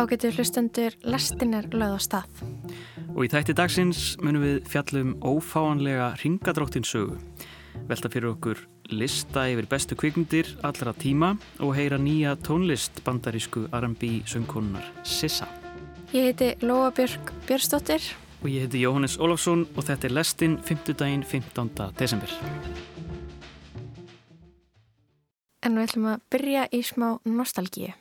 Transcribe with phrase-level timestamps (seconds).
[0.00, 2.38] Ágættu hlustendur, lestin er lögð á stað.
[3.12, 7.18] Og í þætti dagsins munum við fjallum ófáanlega ringadróttinsögu.
[7.90, 14.24] Velta fyrir okkur lista yfir bestu kvikmyndir allra tíma og heyra nýja tónlist bandarísku R&B
[14.24, 15.50] söngkonunar Sissa.
[16.16, 18.00] Ég heiti Lóa Björg Björnsdóttir.
[18.40, 20.94] Og ég heiti Jóhannes Ólafsson og þetta er lestin 5.
[20.96, 21.92] daginn 15.
[22.00, 22.38] desember.
[25.60, 27.92] En við ætlum að byrja í smá nostalgíu.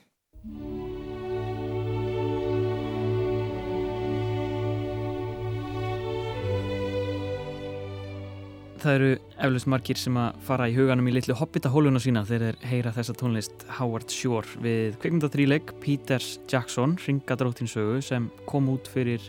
[8.80, 9.08] Það eru
[9.44, 13.16] eflust margir sem að fara í huganum í litlu hobbitahóluna sína þegar þeir heyra þessa
[13.20, 19.20] tónlist Howard Shore við kveikmyndaþríleik Peters Jackson, ringadróttinsögu sem kom út fyrir,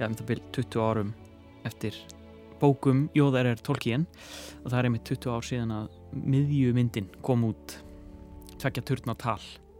[0.00, 1.12] já, um það byrj 20 árum
[1.68, 1.94] eftir
[2.58, 4.08] bókum Jóðar er Tolkien
[4.64, 5.94] og það er einmitt 20 ár síðan að
[6.34, 7.78] miðjumyndin kom út
[8.58, 9.38] tvekja turna tal.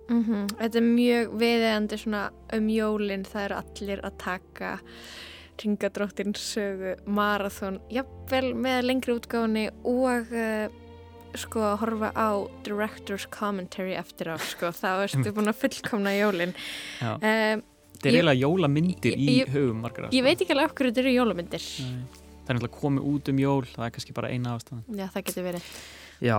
[0.08, 0.44] Mm -hmm.
[0.60, 4.78] Þetta er mjög viðeigandi svona um jólinn, það eru allir að taka
[5.62, 10.68] ringadróttin sögu marathón, jafnvel með lengri útgáðinni og uh,
[11.38, 12.30] sko að horfa á
[12.66, 16.54] director's commentary eftir á sko, þá erstu búin að fullkomna jólinn
[17.02, 17.66] um,
[17.98, 21.64] Þetta er eiginlega jólamyndir í hugum margar Ég veit ekki alveg okkur þetta eru jólamyndir.
[21.82, 22.26] Nei.
[22.46, 24.84] Það er náttúrulega komið út um jól það er kannski bara eina ástæðan.
[24.94, 25.72] Já, það getur verið.
[26.24, 26.36] Já,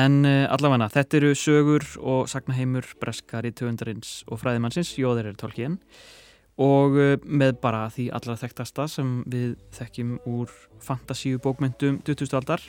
[0.00, 5.78] en uh, allavega þetta eru sögur og sagnaheimur breskari töfundarins og fræðimannsins Jóður er tólkíðan
[6.56, 10.52] og uh, með bara því allra þekktasta sem við þekkjum úr
[10.84, 12.64] fantasíu bókmyndum 2000 aldar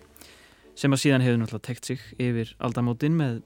[0.78, 3.42] sem að síðan hefur náttúrulega tekt sig yfir aldamótin með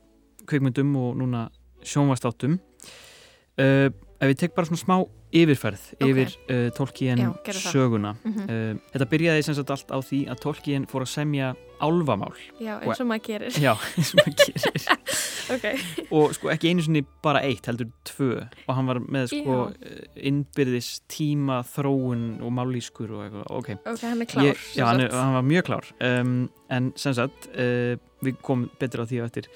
[0.50, 1.47] kveikmyndum og núna
[1.86, 3.89] sjónvastáttum uh,
[4.22, 4.97] ef við tek bara svona smá
[5.31, 6.09] yfirferð okay.
[6.12, 8.16] yfir uh, Tolkien Já, söguna.
[8.23, 8.50] Mm -hmm.
[8.52, 12.80] uh, þetta byrjaði sem sagt allt á því að Tolkien fór að semja álvamál Já,
[12.81, 13.51] eins og maður gerir.
[13.57, 14.88] Já, eins og maður gerir
[15.56, 15.79] okay.
[16.16, 18.29] og sko ekki einu svona bara eitt heldur tvö.
[18.66, 20.00] Og hann var með sko Já.
[20.31, 23.51] innbyrðis tíma þróun og málískur og eitthvað.
[23.57, 25.91] Ok, okay hann er klár Ég, Já, hann, hann var mjög klár.
[26.07, 26.34] Um,
[26.72, 27.94] en sem sagt uh,
[28.25, 29.51] við komum betur á því á eftir.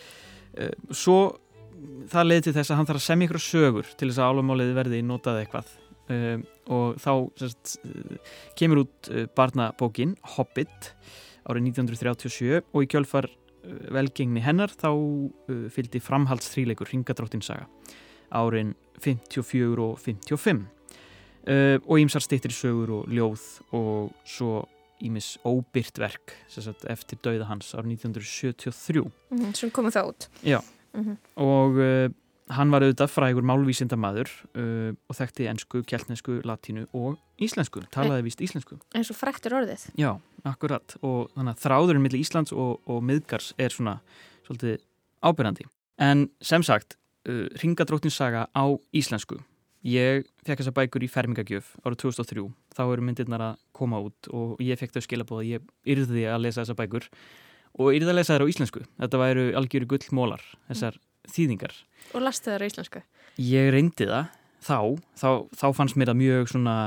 [0.56, 1.20] Uh, svo
[2.12, 4.78] það leiði til þess að hann þarf að semja ykkur sögur til þess að álvamáliði
[4.80, 5.74] verði notað eitthvað.
[6.06, 7.78] Um, og þá sérst,
[8.58, 10.92] kemur út barnabókin Hobbit
[11.46, 13.28] árið 1937 og í kjölfar
[13.94, 17.68] velgengni hennar þá uh, fylgdi framhaldsþríleikur Ringadróttinsaga
[18.36, 20.64] árin 54 og 55
[21.48, 23.44] uh, og ímsar stittir sögur og ljóð
[23.78, 24.66] og svo
[25.04, 30.30] ímis óbyrt verk sagt, eftir dauða hans árið 1973 mm -hmm, sem komið þá út.
[30.44, 30.62] Já.
[30.94, 31.18] Mm -hmm.
[31.36, 32.10] og uh,
[32.54, 38.44] hann var auðvitað frægur málvísindamadur uh, og þekkti ennsku, kjeltnesku, latínu og íslensku, talaði vist
[38.46, 38.78] íslensku.
[38.96, 39.88] Eins og fræktur orðið.
[40.00, 40.12] Já,
[40.46, 43.98] akkurat og þannig að þráðurinn millir Íslands og, og miðgars er svona
[44.46, 44.84] svolítið
[45.26, 45.66] ábyrgandi
[46.06, 49.40] en sem sagt, uh, Ringadróttinsaga á íslensku.
[49.86, 54.62] Ég fekk þessa bækur í fermingagjöf árið 2003 þá eru myndirnar að koma út og
[54.66, 57.06] ég fekk þau skilabóð að ég yrði að lesa þessa bækur
[57.76, 58.86] og yrði að lesa þær á íslensku.
[58.98, 60.42] Þetta væru algjöru gullmólar
[60.72, 61.06] þessar mm.
[61.32, 61.76] Þýðingar.
[62.14, 63.02] Og lastu þær á íslensku?
[63.42, 64.30] Ég reyndi það
[64.66, 64.80] þá,
[65.20, 66.78] þá, þá fannst mér það mjög svona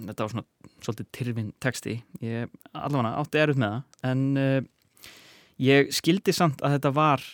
[0.00, 0.46] þetta var svona
[0.80, 1.96] svolítið tyrfin texti.
[2.24, 5.10] Ég allavega átti erut með það en uh,
[5.60, 7.24] ég skildi samt að þetta var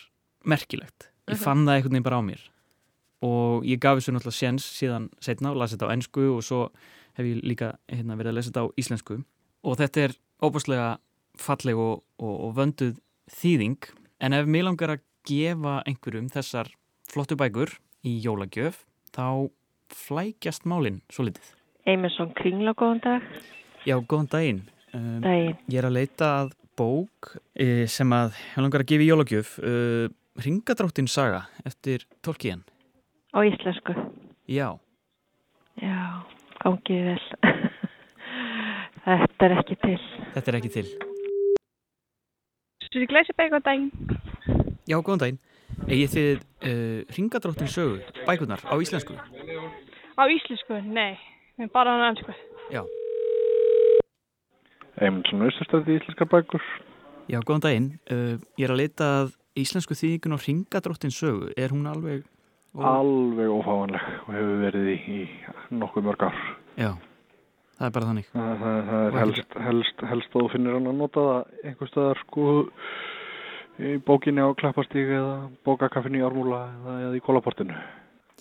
[0.47, 1.09] merkilegt.
[1.27, 1.43] Ég uh -huh.
[1.43, 2.41] fann það einhvern veginn bara á mér.
[3.25, 6.69] Og ég gaf þessu náttúrulega séns síðan setna og lasi þetta á ennsku og svo
[7.17, 9.23] hef ég líka hérna, verið að lesa þetta á íslensku.
[9.63, 10.11] Og þetta er
[10.41, 10.97] óbúslega
[11.37, 12.99] falleg og, og, og vönduð
[13.31, 13.81] þýðing.
[14.21, 16.71] En ef mér langar að gefa einhverjum þessar
[17.11, 17.73] flottu bækur
[18.07, 18.83] í jólagjöf
[19.15, 19.49] þá
[19.93, 21.53] flækjast málinn svo litið.
[21.87, 23.27] Eiminsson Kringla, góðan dag.
[23.87, 24.63] Já, góðan daginn.
[24.93, 25.55] Um, daginn.
[25.71, 29.53] Ég er að leita að bók e, sem að ég langar að gefa í jólagjöf
[29.63, 30.07] uh,
[30.37, 32.61] Ringadróttin saga eftir Tolkien.
[33.33, 33.95] Á íslensku?
[34.51, 34.75] Já.
[35.81, 35.97] Já,
[36.61, 37.53] gangið vel.
[39.07, 39.99] Þetta er ekki til.
[40.35, 40.87] Þetta er ekki til.
[42.87, 44.36] Svíði Gleisibæk, góðan daginn.
[44.87, 45.39] Já, góðan daginn.
[45.91, 49.17] Egið þið uh, ringadróttin sögu, bækunar, á íslensku?
[50.15, 50.77] Á íslensku?
[50.87, 51.19] Nei,
[51.75, 52.35] bara á ennsku.
[52.71, 52.85] Já.
[55.03, 56.63] Eymundsson Östurstræði íslenskar bækur.
[57.27, 57.89] Já, góðan daginn.
[58.07, 61.51] Uh, ég er að leita að íslensku þýðingun á ringadróttin sögu.
[61.59, 62.23] Er hún alveg...
[62.77, 62.87] Og...
[62.87, 66.41] Alveg ófáanleg og hefur verið í, í nokkuð mörg ár.
[66.79, 66.93] Já
[67.77, 70.89] það er bara þannig það, það, það er helst, helst, helst að þú finnir hann
[70.89, 72.45] að nota það einhver staðar sko
[73.79, 75.35] í bókinni á Klappastík eða
[75.67, 77.75] bókakaffinu í Ármúla eða, eða í Kólaportinu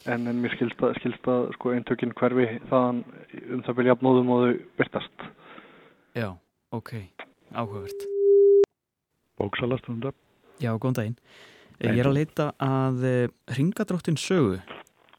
[0.07, 3.03] en, en mér skilst að, skilst að sko eintökinn hverfi þaðan
[3.57, 5.27] um það byrja afnóðum og þau byrtast
[6.17, 6.29] Já,
[6.73, 6.93] ok,
[7.53, 8.07] áhugavert
[9.37, 10.15] Bóksalastundar
[10.63, 11.19] Já, góðan daginn
[11.85, 13.29] Ég er að leita að eh,
[13.59, 14.57] ringadróttin sögu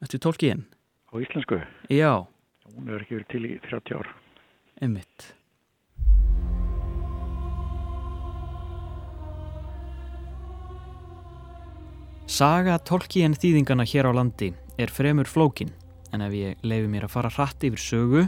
[0.02, 0.64] Ertu tólkiðinn?
[1.08, 1.56] á íslensku.
[1.90, 2.26] Já,
[2.74, 4.08] Hún er ekki verið til í 30 ár.
[4.82, 5.28] einmitt.
[12.28, 15.70] Saga Tolkien þýðingana hér á landi er fremur flókin
[16.12, 18.24] en ef ég leifi mér að fara hratt yfir sögu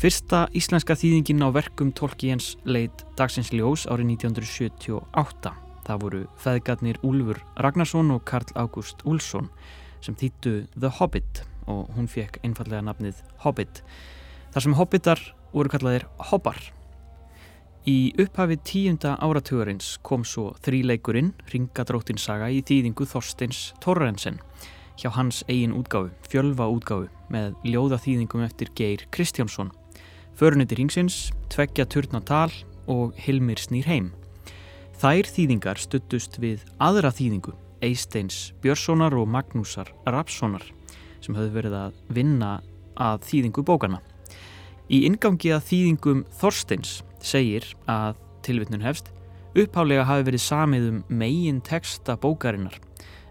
[0.00, 5.52] fyrsta íslenska þýðingin á verkum Tolkiens leit dagsins ljós árið 1978
[5.84, 9.52] það voru feðgarnir Úlfur Ragnarsson og Karl Ágúst Úlsson
[10.00, 13.82] sem þýttu The Hobbit og hún fekk einfallega nafnið Hobbit.
[14.56, 15.20] Þar sem Hobbitar
[15.52, 16.58] voru kallaðir Hobbar
[17.82, 24.38] Í upphafi tíunda áratugurins kom svo þríleikurinn Ringadróttin saga í þýðingu Þorsteins Torrensen
[25.00, 29.72] hjá hans eigin útgáfu, fjölva útgáfu með ljóða þýðingum eftir Geir Kristjánsson.
[30.38, 32.52] Föruniti ringsins, Tveggja turna tal
[32.86, 34.12] og Hilmir snýr heim.
[35.02, 40.62] Þær þýðingar stuttust við aðra þýðingu Eisteins Björnssonar og Magnúsar Rapssonar
[41.18, 42.54] sem höfðu verið að vinna
[42.94, 43.98] að þýðingu bókana
[44.92, 49.06] Í ingangi að þýðingum Þorsteins segir að tilvittnun hefst
[49.56, 52.76] upphálega hafi verið samið um megin texta bókarinnar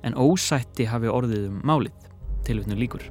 [0.01, 2.07] en ósætti hafi orðið um málið
[2.47, 3.05] tilvittnun líkur.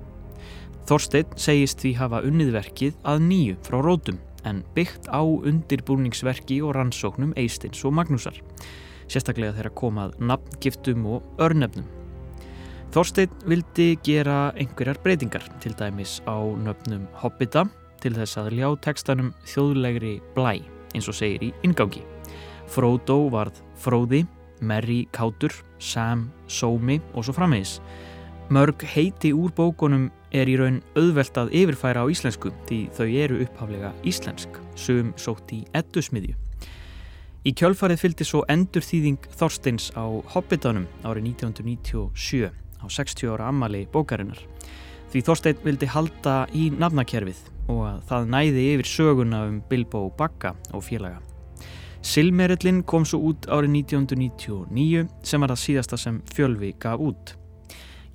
[0.91, 7.37] Þorstein segist því hafa unniðverkið að nýju frá rótum en byggt á undirbúningsverki og rannsóknum
[7.39, 8.41] Eistins og Magnúsar
[9.11, 11.87] sérstaklega þegar komað nafngiftum og örnefnum.
[12.91, 17.69] Þorstein vildi gera einhverjar breytingar til dæmis á nöfnum Hobbita
[18.03, 20.61] til þess að ljá tekstanum þjóðlegri blæ,
[20.95, 22.03] eins og segir í ingangi.
[22.71, 24.25] Frodo varð Fróði,
[24.61, 27.79] Merry Kátur, Sam Sómi og svo frammeðis.
[28.51, 33.41] Mörg heiti úr bókunum er í raun auðvelt að yfirfæra á íslensku því þau eru
[33.45, 36.35] upphaflega íslensk, sum sótt í eddusmiðju.
[37.41, 40.05] Í kjölfarið fylgdi svo endurþýðing Þorsteins á
[40.35, 44.43] Hobbitanum árið 1997 á 60 ára ammali bókarinnar.
[45.11, 50.55] Því Þorstein vildi halda í nafnakerfið og að það næði yfir söguna um Bilbo Bagga
[50.75, 51.21] og félaga.
[52.03, 57.35] Silmerillin kom svo út árið 1999 sem var það síðasta sem Fjölvi gaf út.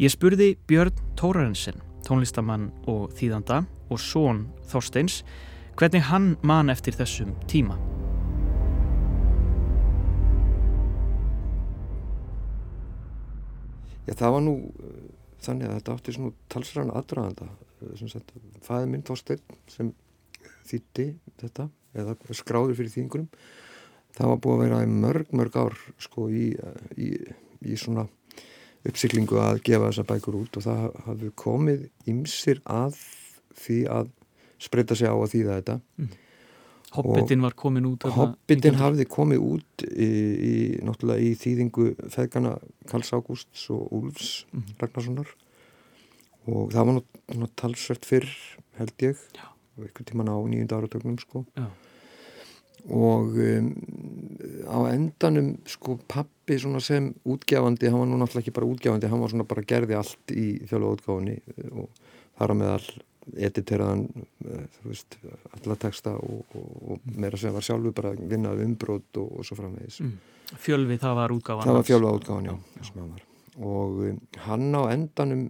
[0.01, 3.61] Ég spurði Björn Tórarensen, tónlistamann og þýðanda
[3.93, 5.21] og són Þorsteins,
[5.77, 7.77] hvernig hann man eftir þessum tíma.
[14.05, 14.97] Já, það var nú uh,
[15.45, 17.47] þannig að þetta átti svona talsræðan aðdraðanda.
[18.66, 19.42] Fæði minn Þorstein
[19.72, 19.92] sem
[20.66, 21.07] þýtti
[21.42, 23.30] þetta, eða skráður fyrir þýðingunum,
[24.16, 26.48] það var búið að vera í mörg, mörg ár sko í,
[26.98, 27.10] í,
[27.66, 28.07] í svona
[28.86, 33.00] uppsiklingu að gefa þessa bækur út og það hafði komið ymsir að
[33.56, 34.12] því að
[34.62, 35.80] spreita sig á að þýða þetta.
[36.00, 36.13] Mm.
[36.95, 40.54] Hobbitin var komin út Hobbitin hafði komið út í, í,
[40.86, 42.54] náttúrulega í þýðingu feðgana
[42.88, 44.77] Karls Ágústs og Úlfs mm.
[44.80, 45.33] Ragnarssonar
[46.45, 48.30] og það var náttúrulega talsvert fyrr
[48.80, 49.25] held ég
[49.80, 51.68] einhvern tíman á nýjunda áratögnum sko Já.
[52.89, 53.71] og um,
[54.69, 59.24] á endanum sko pappi svona sem útgefandi hann var nú náttúrulega ekki bara útgefandi hann
[59.24, 61.39] var svona bara gerði allt í þjóla útgáfinni
[61.74, 61.89] og
[62.38, 62.95] þar að meðal
[63.41, 64.06] editeraðan
[64.77, 65.17] þú veist,
[65.58, 69.58] alla texta og, og, og meira sem var sjálfu bara vinnað umbrót og, og svo
[69.60, 70.15] framvegis mm.
[70.62, 73.05] Fjölvi það var útgáfan það var fjölva útgáfan, já, já.
[73.65, 75.48] og um, hann á endanum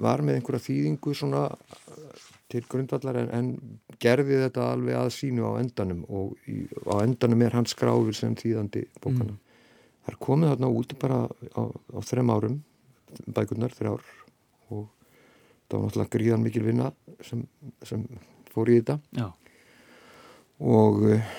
[0.00, 1.46] var með einhverja þýðingu svona
[2.52, 7.42] til grundvallar en, en gerði þetta alveg að sínu á endanum og í, á endanum
[7.46, 9.40] er hann skráður sem þýðandi bókana mm.
[10.04, 12.60] það er komið þarna út bara á, á þrem árum
[13.26, 14.04] bækurnar, þrjár
[14.74, 14.86] og
[15.68, 16.92] það var náttúrulega gríðan mikil vinna
[17.24, 17.44] sem,
[17.86, 18.04] sem
[18.52, 19.28] fór í þetta Já.
[20.60, 21.34] og uh,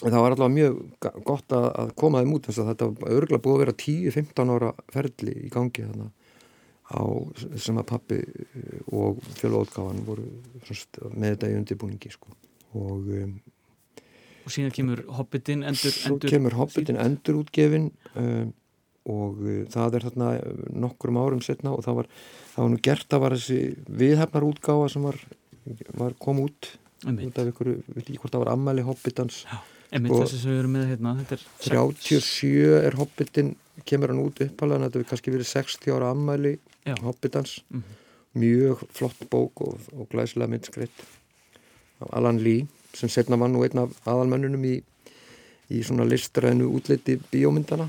[0.00, 0.80] það var alltaf mjög
[1.28, 4.56] gott að, að koma þeim út þess að þetta var örgulega búið að vera 10-15
[4.56, 6.16] ára ferli í gangi þannig
[6.90, 7.02] á
[7.60, 8.20] sem að pappi
[8.90, 10.26] og fjölótgáðan voru
[11.14, 12.34] með þetta í undirbúningi sko.
[12.74, 13.34] og um,
[14.40, 18.52] og síðan kemur Hobbitin endur, svo endur kemur Hobbitin endur útgefin um,
[19.10, 20.30] og uh, það er þarna
[20.86, 22.10] nokkrum árum setna og það var,
[22.54, 23.60] það var nú gert að var þessi
[24.02, 25.18] viðhefnar útgáfa sem var,
[26.00, 26.74] var kom út.
[27.00, 29.44] Út af ykkur, við líka hvort það var ammæli Hobbitans.
[29.48, 33.54] Já, einmitt Sko- þessi sem við erum með hérna er 37 er Hobbitin
[33.86, 36.58] kemur hann út uppalega þetta við kannski verið 60 ára ammæli.
[37.02, 37.82] Hobbitans Mhm.
[38.34, 41.00] mjög flott bók og, og glæslega myndskreitt
[42.00, 44.82] af Alan Lee sem setna var nú einn af aðalmennunum í,
[45.70, 47.88] í svona listrænu útliti bíómyndana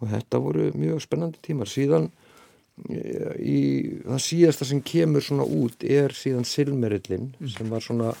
[0.00, 2.10] og þetta voru mjög spennandi tímar síðan
[2.90, 3.58] eh, í
[4.06, 8.14] það síðasta sem kemur svona út er síðan Silmerillin sem var svona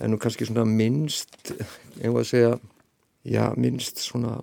[0.00, 1.52] en nú kannski svona minnst
[2.00, 2.54] ef að segja
[3.24, 4.40] já, minnst svona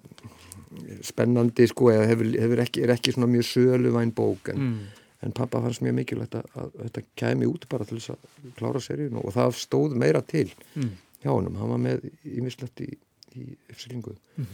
[1.06, 5.06] spennandi sko eða hefur, hefur ekki, er ekki svona mjög söluvæn bók en, mm.
[5.28, 8.82] en pappa fannst mjög mikilvægt að, að þetta kæmi út bara til þess að klára
[8.84, 10.94] seríun og það stóð meira til Mm.
[11.22, 12.88] hjá honum, hann var með ímislegt í,
[13.38, 14.48] í uppsýlingu Mhm.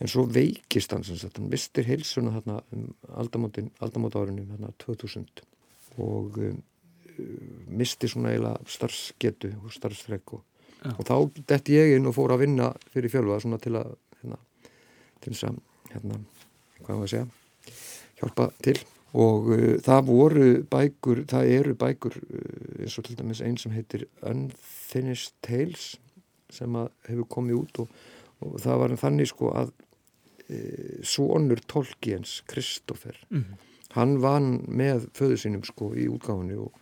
[0.00, 4.72] en svo veikist hann sem sagt, hann mistir heilsuna þarna um aldamótin, aldamót árunum þarna
[4.78, 5.42] 2000
[5.98, 6.62] og um,
[7.68, 10.42] misti svona eiginlega starfsgetu og starfsfreg og,
[10.84, 10.92] Já.
[10.94, 13.96] og þá detti ég inn og fór að vinna fyrir fjölva svona til að hérna,
[15.28, 15.58] til þess að
[15.92, 16.20] hérna,
[16.82, 17.26] hvað var að segja
[18.18, 18.78] hjálpa til.
[19.18, 23.72] Og uh, það voru bækur það eru bækur uh, eins og til dæmis einn sem
[23.76, 25.94] heitir Unfinished Tales
[26.52, 27.94] sem að hefur komið út og,
[28.44, 33.56] og það var þannig sko að uh, sonur Tolkiens Kristoffer Mhm.
[33.96, 36.72] hann vann með föðu sínum sko í útgáfunni og,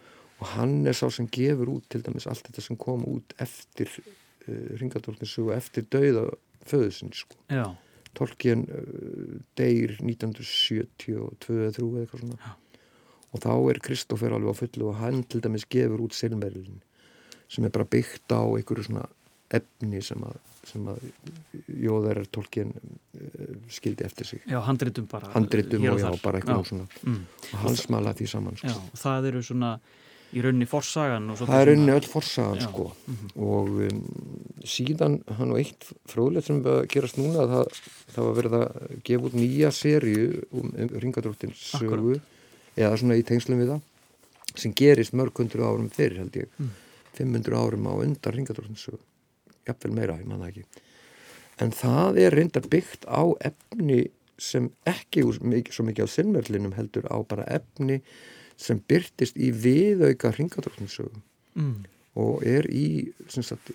[0.40, 3.86] og hann er sá sem gefur út til dæmis allt þetta sem kom út eftir
[4.02, 6.26] uh, ringadólkinsu og eftir dauða
[6.66, 7.38] föðu sinni sko.
[7.54, 7.70] Já,
[8.16, 12.54] Tolkien uh, deyr 1972 eða 3 eða eitthvað svona Já.
[13.36, 16.80] og þá er Kristoffer alveg á fullu og hann til dæmis gefur út Silmerlin
[17.52, 19.04] sem er bara byggt á einhverju svona
[19.54, 21.04] efni sem að, sem að
[21.86, 26.70] jóðarar Tolkien uh, skildi eftir sig já, handritum bara handritum og já, bara eitthvað Já.
[26.72, 27.20] svona Mm.
[27.52, 28.72] og hann smala því saman sko.
[28.72, 29.76] Já, það eru svona
[30.34, 32.66] í rauninni forsagan það er rauninni öll forsagan Já.
[32.68, 33.28] sko Mhm.
[33.36, 34.00] og um,
[34.66, 37.68] síðan hann og eitt fróðlegt sem er gerast núna það,
[38.14, 42.18] það var verið að gefa út nýja serju um, um ringadróttins sögu
[42.76, 43.80] eða svona í tengslum við það
[44.56, 46.70] sem gerist mörg hundru árum fyrir held ég Mm.
[47.16, 48.98] 500 árum á undan ringadróttins sögu
[49.66, 50.64] jafnvel meira, ég man það ekki
[51.64, 55.38] en það er reyndar byggt á efni sem ekki úr
[55.72, 58.02] svo mikið á sinnmerlinum heldur á bara efni
[58.56, 61.20] sem byrtist í viðauka ringadróttins sögu
[61.58, 61.76] mm.
[62.22, 62.86] og er í
[63.28, 63.72] sagt,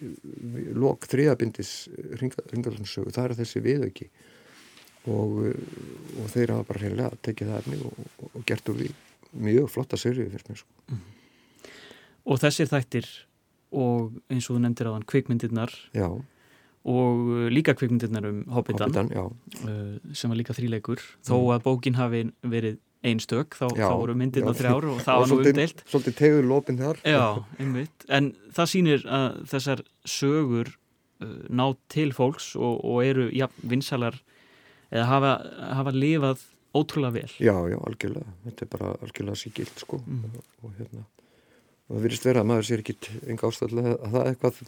[0.74, 1.74] lok þriðabindis
[2.22, 4.10] ringalunnsögu, það er þessi viðauki.
[5.10, 5.40] Og,
[6.22, 8.90] og þeir hafa bara reynilega tekið það efni og, og, og gert úr því
[9.48, 11.00] mjög flotta serið fyrst mér sko.
[12.30, 13.08] Og þessir þættir
[13.72, 19.38] og eins og þú nefndir hann kvikmyndirnar Já, og uh, líka kvikmyndirnar um Hobbitan, Hobbitan,
[19.66, 24.54] uh, sem var líka þríleikur þó að bókin hafi verið einstök þá, þá voru myndirna
[24.54, 24.60] já.
[24.62, 25.84] þrjár og það Og var nú umdeilt.
[25.90, 27.02] Svolítið tegur lópin þar.
[27.08, 27.24] Já,
[27.58, 29.84] einmitt, en það sýnir að þessar
[30.18, 34.20] sögur uh, ná til fólks og, og eru ja, vinsalar
[34.92, 35.34] eða hafa,
[35.80, 36.46] hafa lifað
[36.78, 37.32] ótrúlega vel.
[37.42, 40.00] Já, já, algjörlega, þetta er bara algjörlega síkilt sko.
[40.06, 40.38] Mm.
[40.38, 41.08] og, og hérna
[41.92, 44.60] og það virðist vera að maður sér ekki enga ástæðlega að það er eitthvað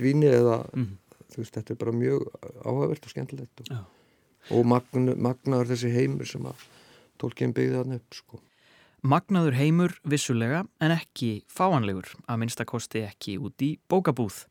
[0.00, 0.86] dvíni eða mm.
[1.30, 2.24] þú veist, þetta er bara mjög
[2.64, 3.84] áhugavert og skemmtilegt og,
[4.58, 6.64] og magn, magnaður þessi heimur sem að
[7.24, 8.40] tólkinn byggði þarna upp sko.
[9.04, 14.46] Magnaður heimur vissulega en ekki fáanlegur, að minnstakosti ekki út í bókabúð.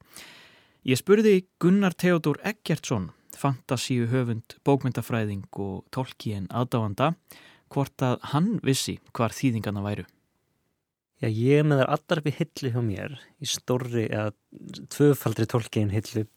[0.86, 7.15] Ég spurði Gunnar Theodor Eggertsson, fantasíu höfund, bókmyndafræðing og tolkien aðdáanda,
[7.74, 10.06] hvort að hann vissi hvar þýðingarna væru.
[11.24, 14.34] Já, ég er með þar allar í hillu hjá mér í stórri eða
[14.92, 16.27] tvöfaldri tólkiðin hillu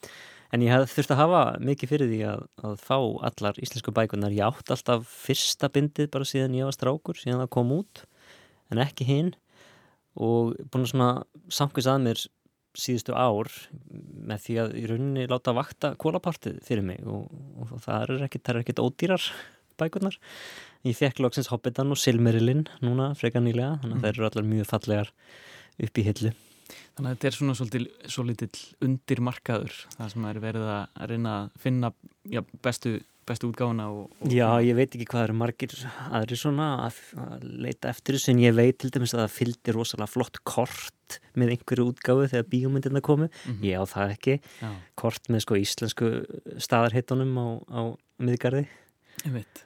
[0.55, 2.97] en ég hef þurft að hafa mikið fyrir því að, að fá
[3.31, 7.53] allar íslensku bækunar ég átt alltaf fyrsta bindið bara síðan ég var strákur, síðan það
[7.57, 8.05] kom út
[8.71, 9.35] en ekki hinn
[10.17, 11.11] og búin að svona
[11.53, 12.23] samkvæmst að mér
[12.77, 13.49] síðustu ár
[14.29, 16.99] með því að í rauninni láta vakta kólapartið fyrir mig.
[17.09, 19.29] Og, og það er ekkit, það er ekkit ódýrar
[19.81, 20.19] bækunar
[20.85, 24.05] ég fekk loksins Hobbitan og Silmerilinn núna frekar nýlega, þannig að Mm.
[24.05, 25.11] þær eru allar mjög fallegar
[25.87, 26.33] upp í hillu
[26.97, 31.61] Þannig að þetta er svona svolítil, svolítil undirmarkaður, það sem er verið að reyna að
[31.63, 31.91] finna
[32.33, 32.93] já, bestu,
[33.27, 35.75] bestu útgáfuna og, og Já, ég veit ekki hvað eru margir
[36.15, 39.75] aðri svona að, að leita eftir þessu en ég veit til dæmis að það fylgdi
[39.77, 43.63] rosalega flott kort með einhverju útgáfu þegar bíómyndina komu, Mhm.
[43.67, 46.11] ég á það ekki Já, kort með sko íslensku
[46.59, 47.81] staðarheitunum á, á
[48.19, 48.67] miðgarði
[49.25, 49.63] einmitt.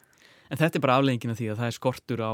[0.51, 2.33] En þetta er bara afleggingina því að það er skortur á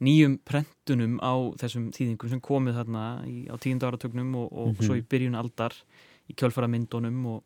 [0.00, 4.82] nýjum prentunum á þessum þýðingum sem komið þarna í, á tíundu áratögnum og, og Mhm.
[4.86, 5.72] svo í byrjun aldar
[6.30, 7.42] í kjölfaramyndunum og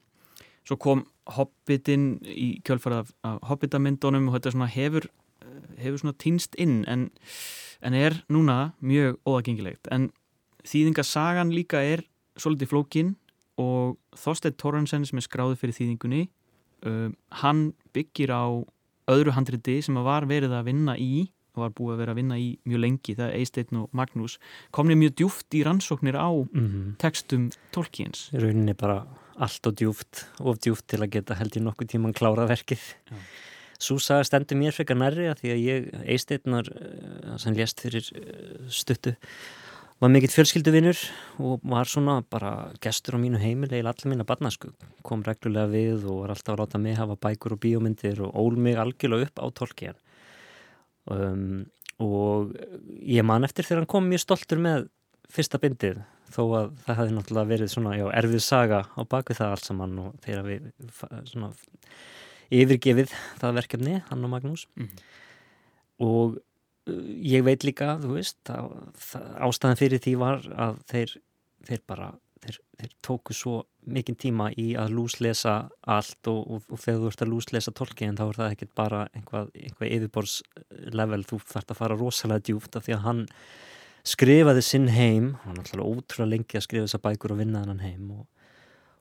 [0.67, 5.09] svo kom Hobbitin í kjölfarað af, Hobbitamyndunum og þetta svona hefur,
[5.43, 7.11] eh, hefur svona týnst inn en,
[7.83, 9.89] en er núna mjög óðagengilegt.
[9.91, 10.13] En
[10.65, 12.05] þýðingasagan líka er
[12.37, 13.15] svolítið flókin
[13.59, 16.29] og Þorstein Torrensen sem er skráðið fyrir þýðingunni
[16.87, 17.11] uh,
[17.41, 18.45] hann byggir á
[19.11, 22.21] öðru handriti sem að var verið að vinna í og var búið að vera að
[22.21, 24.37] vinna í mjög lengi það er Eisteinn og Magnús
[24.77, 28.29] komnið mjög djúft í rannsóknir á mm textum Tolkiens.
[28.37, 29.03] Í rauninni bara
[29.37, 32.83] allt og djúft of djúft til að geta held ég nokkuð tíman klára verkið.
[33.11, 33.21] Já.
[33.77, 36.71] Svo saga stendur mér frekar nærri að því að ég Eisteinnar
[37.41, 39.13] sem lést fyrir eh, stuttu
[40.01, 40.99] var mikill fjölskylduvinur
[41.41, 44.73] og var svona bara gestur á mínu heimil eða allir mína barnasku
[45.07, 48.59] kom reglulega við og var alltaf að láta mig hafa bækur og bíómyndir og ól
[48.61, 50.03] mig algjörlega upp á tolkiðan
[51.07, 51.65] um,
[52.03, 52.53] og
[53.01, 54.91] ég man eftir þegar hann kom mjög stoltur með
[55.33, 56.03] fyrsta bindið
[56.35, 59.99] þó að það hefði náttúrulega verið svona já, erfið saga á bakvið það allt saman
[60.03, 60.67] og þegar við
[61.31, 61.53] svona
[62.53, 64.67] yfirgefið það verkefni, hann og Magnús.
[64.77, 64.91] Mhm.
[65.99, 66.37] og
[66.87, 71.17] ég veit líka, þú veist að, það, ástæðan fyrir því var að þeir,
[71.67, 72.13] þeir bara
[72.43, 77.11] þeir, þeir tóku svo mikinn tíma í að lúslesa allt og, og, og þegar þú
[77.11, 81.81] ert að lúslesa tolkiðin þá er það ekkert bara einhvað, einhvað yfirborðslevel, þú þarfst að
[81.81, 83.25] fara rosalega djúft af því að hann
[84.07, 87.83] skrifaði sinn heim, hann var náttúrulega ótrúlega lengi að skrifa þessa bækur og vinna hann
[87.83, 88.23] heim og,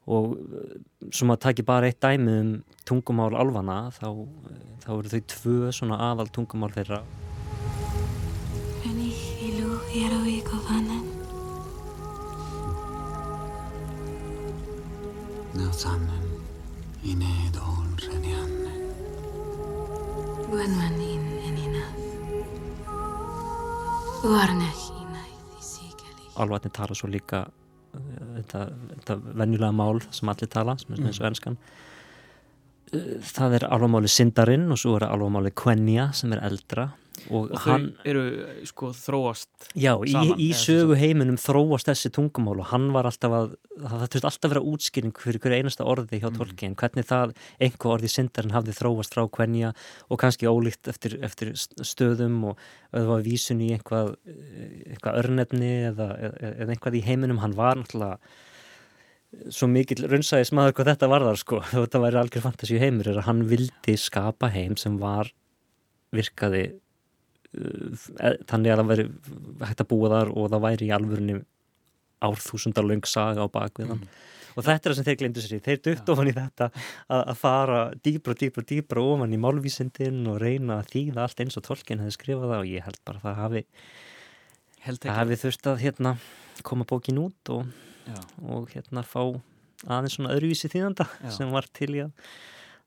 [0.09, 0.79] og uh,
[1.13, 2.51] sem að taki bara eitt dæmi um
[2.85, 4.09] tungumál alvana þá,
[4.85, 7.03] þá eru þau tvö svona aðal tungumál þeirra
[9.95, 11.03] ilu hierowi kovanen.
[15.55, 16.25] Nautanen
[17.03, 18.73] ineed ol renianne.
[20.49, 21.95] Guenman in eninas.
[25.59, 26.27] Sikeli.
[26.35, 27.99] alvarni tala svo líka uh,
[28.35, 31.05] þetta, þetta venjulega mál sem allir tala, sem er Mm.
[31.07, 31.57] eins og ennskan
[33.21, 36.89] það er alvarmáli Sindarinn og svo er alvarmáli Quenya sem er eldra
[37.31, 38.23] og, og þau hann, eru
[38.69, 43.09] sko þróast já, í, saman, í sem sögu heiminum þróast þessi tungumál og hann var
[43.09, 46.39] alltaf að það þurfti alltaf að vera útskýring fyrir hverju einasta orði hjá Mm.
[46.39, 49.73] tolkien, hvernig það einhver orði Sindarinn hafði þróast frá Quenya
[50.09, 52.59] og kannski ólíkt eftir, eftir stöðum og
[52.91, 57.41] það var vísun í einhvað, eitthvað örnefni eða, eða, einhvað í heiminum.
[57.43, 58.19] Hann var náttúrulega
[59.51, 63.29] svo mikill raunsæðis maður hvað þetta varðar sko, þetta væri algjör fantasíu heimur er að
[63.29, 65.31] hann vildi skapa heim sem var
[66.15, 66.69] virkaði
[68.49, 69.07] þannig að það væri
[69.65, 71.35] hægt að búa þar og það væri í alvörunni
[72.25, 74.07] árþúsundar löng saga á bakvið hann.
[74.55, 77.21] Og þetta er það sem þeir glemdu sér í, þeir dutt ofan í þetta að,
[77.21, 81.43] að fara dýbra og dýbra og dýbra ofan í málvísindin og reyna að þýða allt
[81.43, 83.65] eins og tolkien hefði skrifað það og ég held bara að það hafi
[84.85, 86.15] það hafi þurft að hérna
[86.63, 87.65] koma bókin út og
[88.45, 89.21] og hérna fá
[89.85, 91.31] aðeins svona öðruvísi þýðanda Já.
[91.37, 92.13] sem var til í að,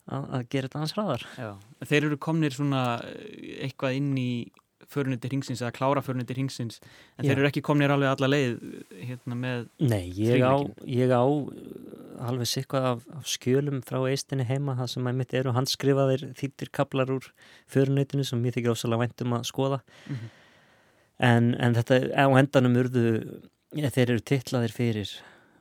[0.08, 1.24] að, gera þetta aðeins hraðar.
[1.38, 1.50] Já.
[1.90, 4.30] Þeir eru komnir svona eh, eitthvað inn í
[4.88, 6.78] föruniti hringsins eða klára föruniti hringsins
[7.18, 7.28] en Já.
[7.32, 8.54] þeir eru ekki komnir alveg alla leið
[9.04, 10.54] hérna með Nei, ég á,
[10.88, 15.34] ég á uh, alveg sikvað af, af skjölum frá eistinni heima það sem að mitt
[15.36, 17.28] eru handskrifaðir þýttir kaplar úr
[17.68, 20.30] förunitinu sem mér þykir ósalega væntum að skoða Mhm.
[21.18, 23.04] en, en þetta á endanum urðu
[23.76, 25.10] ja, þeir eru titlaðir fyrir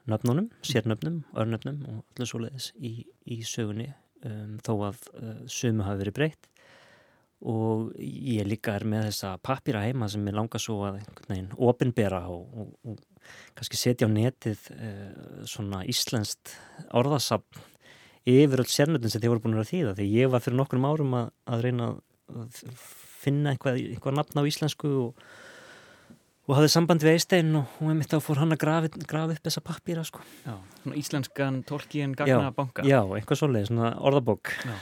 [0.07, 2.93] nöfnunum, sérnöfnum, örnöfnum og allir svoleiðis í,
[3.27, 3.89] í sögunni
[4.23, 6.47] um, þó að uh, sömu hafi verið breytt
[7.45, 11.01] og ég líka er með þessa pappýra heima sem ég langar svo að
[11.69, 16.55] opinbera og, og, og kannski setja á netið uh, svona íslenskt
[16.97, 17.61] orðasapn
[18.27, 19.91] yfir öll sérnöfnum sem þið voru búin að þýða.
[19.99, 21.91] Því ég var fyrir nokkrum árum að, að reyna
[22.27, 22.63] að
[23.21, 25.21] finna eitthvað, eitthvað nafn á íslensku og,
[26.47, 29.63] og hafði samband við Eistein og, og einmitt þá fór hann að grafi upp þessa
[29.65, 30.23] pappýra sko.
[30.45, 34.75] já, svona íslenskan tolkien gagna banka Já, eitthvað svoleið, svona orðabók Já,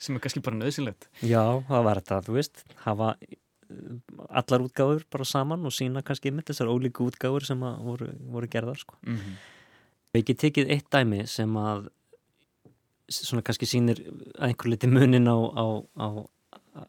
[0.00, 3.96] sem er kannski bara nöðsynlegt Já, það var þetta, þú veist hafa uh,
[4.42, 8.80] allar útgáfur bara saman og sína kannski mitt þessar ólíku útgáfur sem voru, voru gerðar
[8.80, 8.96] sko.
[9.02, 9.40] mm -hmm.
[10.12, 11.88] Við ekki tekið eitt dæmi sem að
[13.08, 14.00] svona kannski sýnir
[14.38, 15.64] að einhver liti munin á, á,
[15.96, 16.08] á,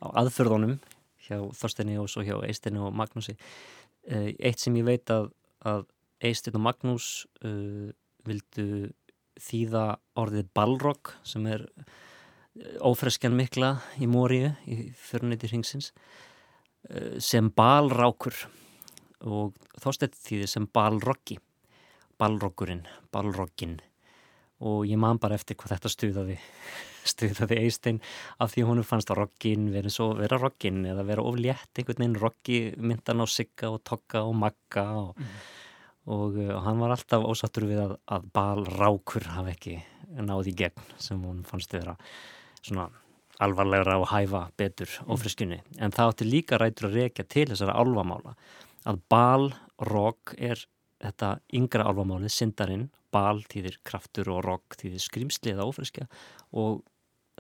[0.04, 0.80] á aðförðunum
[1.24, 3.36] hjá Þorsteini og svo hjá Eisteinu og Magnúsi
[4.08, 5.30] eitt sem ég veit að,
[5.64, 5.86] að
[6.24, 7.08] Eistein og Magnús
[7.46, 7.92] uh,
[8.28, 8.92] vildu
[9.44, 9.86] þýða
[10.20, 11.66] orðið balrog sem er
[12.86, 18.36] ófreskjan mikla í Móriu í föruniti hringsins uh, sem balrákur.
[19.24, 21.40] Og Þorstein þýði sem balroggi
[22.20, 23.80] balrogurinn, balrogginn.
[24.64, 26.40] Og ég man bara eftir hvað þetta stuðaði
[27.10, 28.00] stuðaði Eistein
[28.44, 32.20] af því hún fannst að roggin verið svo vera roggin eða vera oflétt einhvern veginn.
[32.22, 35.22] Roggi myndan á sigga og tokka og magga og,
[36.08, 39.78] og, uh, og hann var alltaf ósattur við að, að balrákur hafi ekki
[40.24, 41.96] náði í gegn sem hún fannst vera
[42.62, 42.90] svona
[43.44, 48.36] alvarlegra og hæfa betur ófriskunni en það átti líka rætur að rekja til þessara álvamála
[48.88, 50.62] að balrog er
[51.04, 52.90] þetta yngra álvamáli, syndarinn.
[53.14, 56.08] Bal þýðir kraftur og rogg þýðir skrýmsli eða ófriskja
[56.58, 56.80] og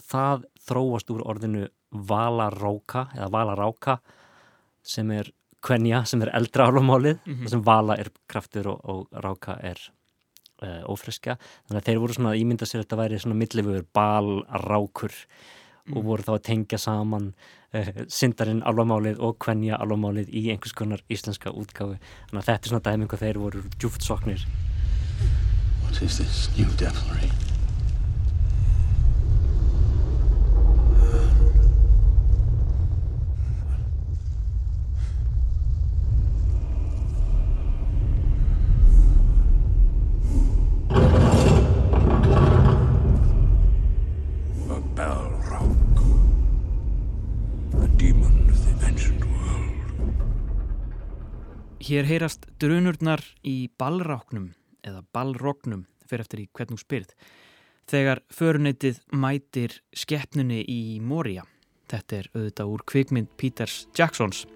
[0.01, 3.97] það þróast úr orðinu valaróka eða valaráka
[4.83, 5.29] sem er
[5.63, 7.41] kvenja sem er eldra álvamálið Mhm.
[7.43, 9.77] mm sem vala er kraftur og, og ráka er
[10.63, 13.85] uh, ófriskja þannig að þeir voru svona að ímynda sér að þetta væri svona millifur
[13.93, 15.13] balrákur
[15.91, 16.03] og Mm.
[16.07, 17.33] voru þá að tengja saman
[17.73, 21.97] uh, syndarinn álvamálið og kvenja álvamálið í einhvers konar íslenska útgáfi
[22.29, 24.45] þannig að þetta er svona dæming hvað þeir voru djúft soknir
[25.83, 27.29] What is this new devilry?
[51.93, 54.47] Hér heyrast drunurnar í ballráknum
[54.81, 57.09] eða ballróknum fyrir eftir í hvern þú spyrð
[57.91, 61.43] þegar föruneytið mætir skeppnunni í Moria.
[61.93, 64.47] Þetta er auðvitað úr kvikmynd Peters Jacksons.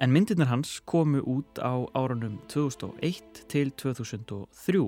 [0.00, 4.80] En myndirnar hans komu út á árunum 2001 til 2003.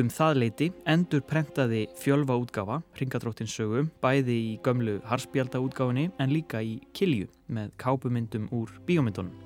[0.00, 6.32] Um það leiti endur prentaði fjölva útgafa, Ringadróttins sögu, bæði í gömlu harspjálta útgáfinni en
[6.32, 9.36] líka í kilju með kápumyndum úr bíómyndunum.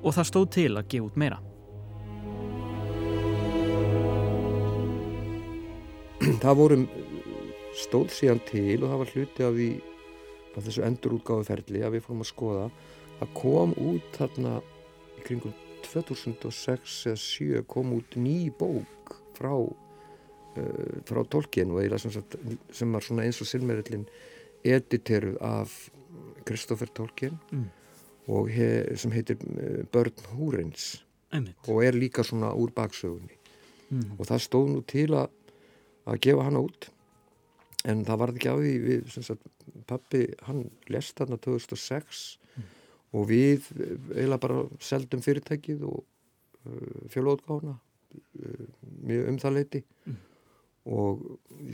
[0.00, 1.40] Og það stóð til að gefa út meira.
[6.44, 6.84] það vorum
[7.76, 9.70] stóð síðan til og það var hluti af, því,
[10.54, 12.66] af þessu endurútgáðuferli að við fórum að skoða
[13.20, 14.56] að kom út þarna
[15.18, 15.54] í kringum
[15.86, 22.36] 2006 eða 7 kom út ný bók frá uh, frá eiginlega sem, sagt,
[22.72, 24.06] sem var svona eins og silmerillin
[24.64, 25.76] editeruð af
[26.44, 27.68] Kristófer Tolkien Mm.
[28.30, 28.68] Og he,
[29.00, 30.14] sem heitir uh, Börn
[31.32, 31.56] Einmitt.
[31.68, 33.36] og er líka svona úr baksögunni
[33.90, 34.12] Mm.
[34.20, 35.32] og það stóð nú til að
[36.06, 36.84] að gefa hana út
[37.90, 39.42] en það varði ekki á því við, sem sagt,
[39.90, 40.60] pappi, hann
[40.94, 42.20] lest þarna 2006
[43.18, 46.04] og við eh, eiginlega bara seldum fyrirtækið og
[46.70, 48.64] uh, fjölótgána uh,
[49.10, 50.16] mjög um það leiti Mm.
[50.86, 51.26] og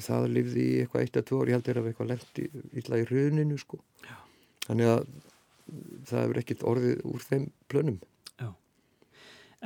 [0.09, 2.49] það lifði í eitthvað eitt að tvö ár, ég held er að eitthvað lendi
[2.81, 4.17] illa í runinu sko Já.
[4.71, 5.05] þannig að
[6.07, 7.99] það hefur ekkit orðið úr þeim plönum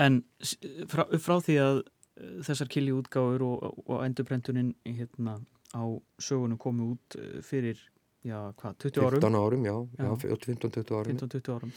[0.01, 0.57] En s-
[0.89, 5.35] frá, frá því að eh, þessar kilji útgáfur og, og endurbrentunin hérna
[5.75, 5.83] á
[6.23, 7.81] sögunum komu út eh, fyrir,
[8.25, 9.21] já, hvað, 20 árum?
[9.21, 10.07] 15 árum, já, já.
[10.07, 10.37] Já.
[10.47, 11.73] 15-20 árum 15-20 árum.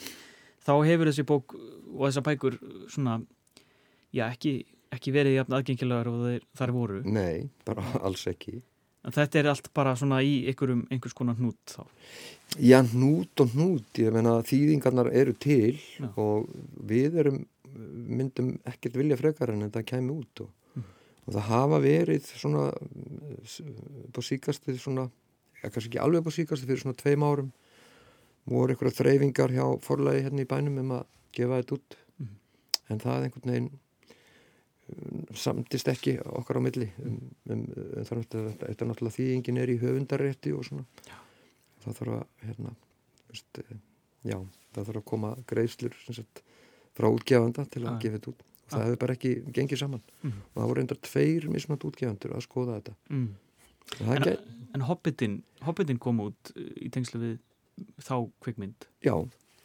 [0.64, 2.60] Þá hefur þessi bók og þessar bækur
[2.94, 3.18] svona,
[4.16, 4.54] já, ekki,
[4.94, 7.02] ekki verið jafn aðgengilegar og þeir, þar voru.
[7.04, 8.60] Nei, bara alls ekki
[9.04, 11.82] En þetta er allt bara svona í einhverjum, einhvers konar hnút þá.
[12.64, 16.08] Já, hnút og hnút, ég meina þýðingarnar eru til Já.
[16.16, 16.48] og
[16.88, 17.42] við erum,
[17.74, 20.84] myndum ekkert vilja frekar en þetta kæmi út og, Mm.
[21.28, 25.10] og það hafa verið svona á síkastið svona,
[25.64, 27.52] ja, kannski ekki alveg á síkastið fyrir svona tveim árum
[28.50, 32.36] voru einhverja þreyfingar hjá forlagi hérna í bænum um að gefa þetta út Mhm.
[32.90, 33.70] en það einhvern veginn
[35.40, 37.18] samtist ekki okkar á milli um,
[37.50, 40.86] um, um, þannig að þetta, náttúrulega þýðingin er í höfundarrétti og svona
[41.84, 42.74] það þarf að hérna,
[43.32, 43.78] veist, eh,
[44.28, 44.38] já,
[44.76, 45.96] það þarf að koma greiðslur
[46.94, 48.00] frá útgefanda til að Ah.
[48.04, 48.86] gefa þetta út og það Ah.
[48.88, 50.34] hefur bara ekki gengið saman Mhm.
[50.56, 53.30] og það voru endar tveir mismant útgefandur að skoða þetta Mm.
[53.98, 54.38] það En,
[54.76, 57.40] en Hobbitin, Hobbitin kom út eh, í tengslu við
[58.02, 58.88] þá kvikmynd.
[59.04, 59.16] já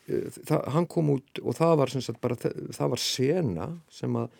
[0.09, 4.13] eh, það, hann kom út og það var sagt bara, það, það var sena sem
[4.15, 4.31] að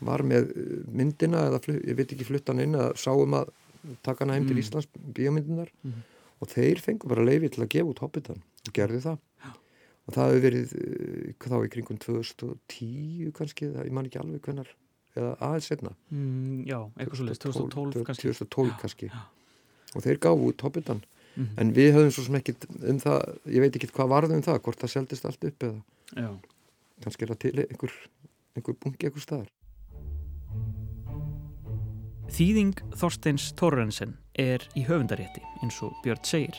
[0.00, 3.50] var með eh, myndina eða ég veit ekki fluttan inn að sáum að
[4.02, 4.62] taka hana heim til Mm.
[4.62, 6.02] Íslands bíómyndinar Mhm.
[6.40, 9.18] og þeir fengu bara leiði til að gefa út Hobbitan og gerðu það
[10.06, 14.40] og það hefur verið eh, þá í kringum 2010 kannski, það, ég man ekki alveg
[14.44, 14.68] hvenar
[15.16, 18.28] eða aðeins setna Mm, já, eitthvað svo leiðist, 2012 kannski.
[18.28, 19.22] 2012 Já, kannski já.
[19.94, 21.02] og þeir gáfu út Hobbitan
[21.36, 21.48] Mhm.
[21.58, 24.58] en við höfum svo sem ekkit um það ég veit ekki hvað varði um það,
[24.62, 25.82] hvort það seldist allt upp eða
[26.16, 26.30] Já.
[27.02, 27.92] kannski er það til einhver,
[28.56, 29.48] einhver bungi einhver staðar
[32.34, 36.56] Þýðing Þorsteins Torrensen er í höfundarétti, eins og Björn segir.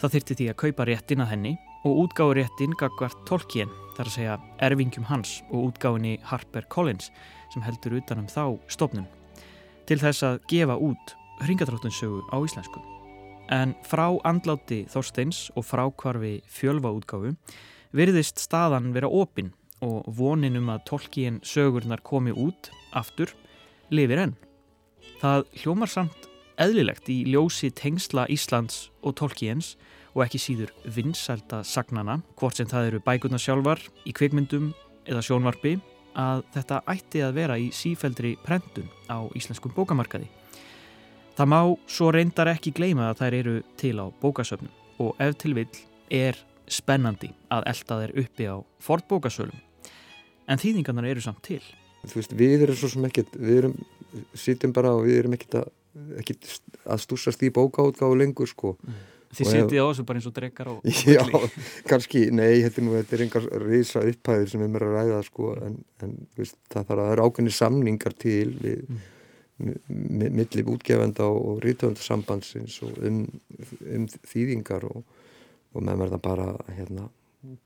[0.00, 1.52] Það þyrti því að kaupa réttin að henni
[1.86, 4.32] og útgáðu réttin gagvart Tolkien, þar að segja
[4.66, 7.12] erfingjum hans og útgáðinni Harper Collins
[7.52, 9.06] sem heldur utanum þá stofnun.
[9.86, 11.14] Til þess að gefa út
[11.44, 12.82] hringadróttinsögu á íslensku.
[13.54, 17.36] En frá andláti Þorsteins og frákvarfi fjölva útgáfu
[17.94, 19.54] virðist staðan vera opinn
[19.86, 23.30] og vonin um að Tolkien sögurnar komi út aftur
[23.94, 24.36] lifir enn.
[25.20, 26.26] Það hljómar samt
[26.60, 29.74] eðlilegt í ljósi tengsla Íslands og Tolkiens
[30.16, 34.70] og ekki síður vinsælda sagnana, hvort sem það eru bækurnar sjálfar, í kvikmyndum
[35.06, 35.76] eða sjónvarpi,
[36.16, 40.30] að þetta ætti að vera í sífældri prentun á íslenskum bókamarkaði.
[41.36, 44.72] Það má svo reyndar ekki gleyma að þær eru til á bókasöfnum
[45.04, 49.58] og ef til vill er spennandi að elda þeir uppi á fortbókasölum.
[50.48, 51.60] En þýðingarnar eru samt til.
[52.06, 53.76] þú veist, við erum svo sem ekkit við erum,
[54.36, 55.68] sittum bara og við erum ekkit að,
[56.22, 56.48] ekkit
[56.84, 58.76] að stúsast í bókaútgáðu lengur sko.
[59.36, 61.22] Þið Og ef- sitið á þessu bara eins og drekkar á Já,
[61.90, 65.18] kannski, nei, þetta er nú þetta er engar risa upphæðir sem við mér að ræða
[65.26, 65.76] sko, en,
[66.06, 69.02] en veist, það þarf að það eru ákveðni samningar til við mm.
[70.38, 73.20] milli útgefenda og, og rítöfundasambandsins og um,
[73.98, 75.02] um þýðingar og,
[75.74, 76.48] og með það bara
[76.78, 77.10] hérna,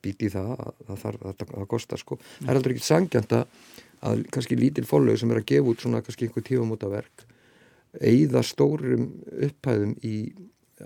[0.02, 2.18] býti í það að það þarf að það kostar sko.
[2.40, 3.64] Það er aldrei ekki sangjant að,
[4.06, 7.26] að kannski lítil fólög sem er að gefa út svona kannski einhver tífamóta verk
[8.00, 10.16] eigða stórum upphæðum í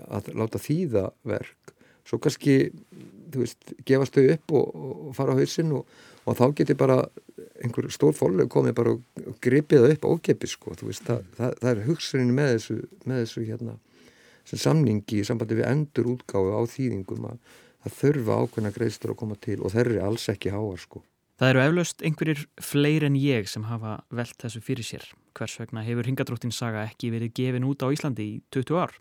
[0.05, 1.75] að láta þýða verk
[2.05, 2.57] svo kannski
[3.31, 4.75] þú veist, gefast þau upp og,
[5.09, 5.87] og fara á hausinn og,
[6.25, 6.99] og þá getur bara
[7.63, 11.71] einhver stór fólk komið bara og gripið upp ógepi sko, þú veist, það, það, það
[11.71, 13.77] er hugsunin með þessu, með þessu hérna
[14.45, 17.39] sem samningi í sambandi við endur útgáðu á þýðingum að
[17.85, 21.01] það þurfa ákveðna greiðstur að koma til og þeir eru alls ekki háar sko.
[21.35, 25.07] Það eru eflaust einhverjir fleir en ég sem hafa velt þessu fyrir sér.
[25.35, 28.93] Hvers vegna hefur Hingadróttin saga ekki verið gefin út á Íslandi í 20 ár.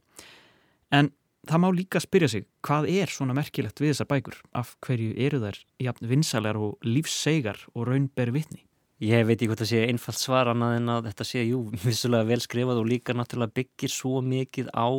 [0.90, 1.12] En
[1.46, 4.40] það má líka spyrja sig, hvað er svona merkilegt við þessar bækur?
[4.50, 8.64] Af hverju eru þær jafn vinsalega og lífssegar og raunber vitni?
[9.04, 12.28] Ég veit ekki hvort það sé einfalt svar annað en að þetta sé, jú, vissulega
[12.32, 14.90] vel skrifað og líka náttúrulega byggir svo mikið á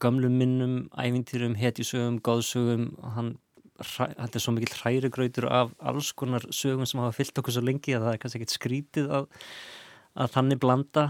[0.00, 3.34] gamlum minnum, ævintýrum, hetjusögum, góðsögum, hann
[3.86, 7.96] þetta er svo mikill hrærigrautur af alls konar sögum sem hafa fyllt okkur svo lengi
[7.96, 9.28] að það er kannski ekkert skrítið að,
[10.20, 11.04] að þannig blanda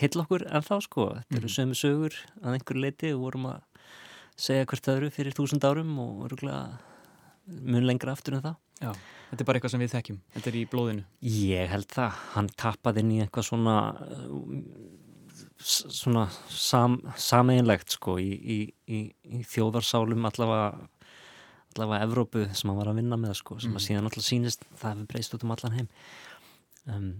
[0.00, 1.54] heil okkur en þá sko, þetta eru mm.
[1.56, 3.86] sömu sögur að einhver leiti og vorum að
[4.34, 6.34] segja hvert öðru fyrir þúsund árum og
[7.44, 8.58] mun lengra aftur en það.
[8.80, 8.90] Já,
[9.30, 10.20] þetta er bara eitthvað sem við þekkjum.
[10.34, 11.04] Þetta er í blóðinu.
[11.30, 13.76] Ég held það, hann tappaði inn í eitthvað svona
[15.64, 18.58] svona sam, sameinlegt sko í, í,
[18.90, 19.00] í,
[19.38, 20.88] í þjóðarsálum allavega
[21.74, 23.78] allavega Evrópu sem hann var að vinna með sko, sem mm.
[23.78, 25.88] að síðan alltaf sínist það hefur breyst út um allan heim
[26.90, 27.12] um,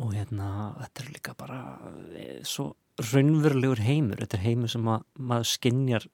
[0.00, 1.60] og hérna þetta er líka bara
[2.16, 2.70] e, svo
[3.10, 6.06] raunverulegur heimur, þetta er heimur sem að, maður skinnjar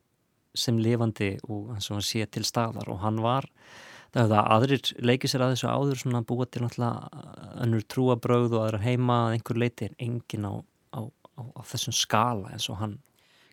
[0.57, 3.49] sem lifandi og eins og hann sé til staðar og hann var
[4.15, 7.25] það hefði að aðrir leikið sér að þessu áður svona búið til náttúrulega
[7.65, 10.55] önnur trúabröð og aðra heima að einhver leiti en engin á
[11.37, 12.97] á, á þessum skala eins og hann.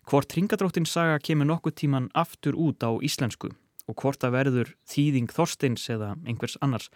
[0.08, 3.52] Hvort Ringadróttin saga kemur nokkuð tíman aftur út á íslensku
[3.90, 6.90] og hvort að verður þýðing Þorsteins eða einhvers annars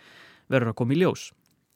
[0.48, 1.28] verður að koma í ljós.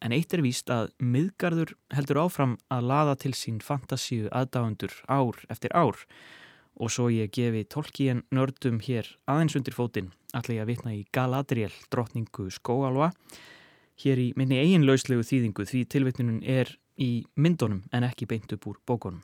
[0.03, 5.39] En eitt er víst að miðgarður heldur áfram að laða til sín fantasíu aðdáendur ár
[5.53, 6.01] eftir ár
[6.81, 11.03] og svo ég gefi tólkíen nördum hér aðeins undir fótinn allir ég að vitna í
[11.13, 13.13] Galadriel, drottningu skóalva
[14.03, 18.81] hér í minni eiginlauslegu þýðingu því tilvitnunum er í myndunum en ekki beint upp úr
[18.89, 19.23] bókunum.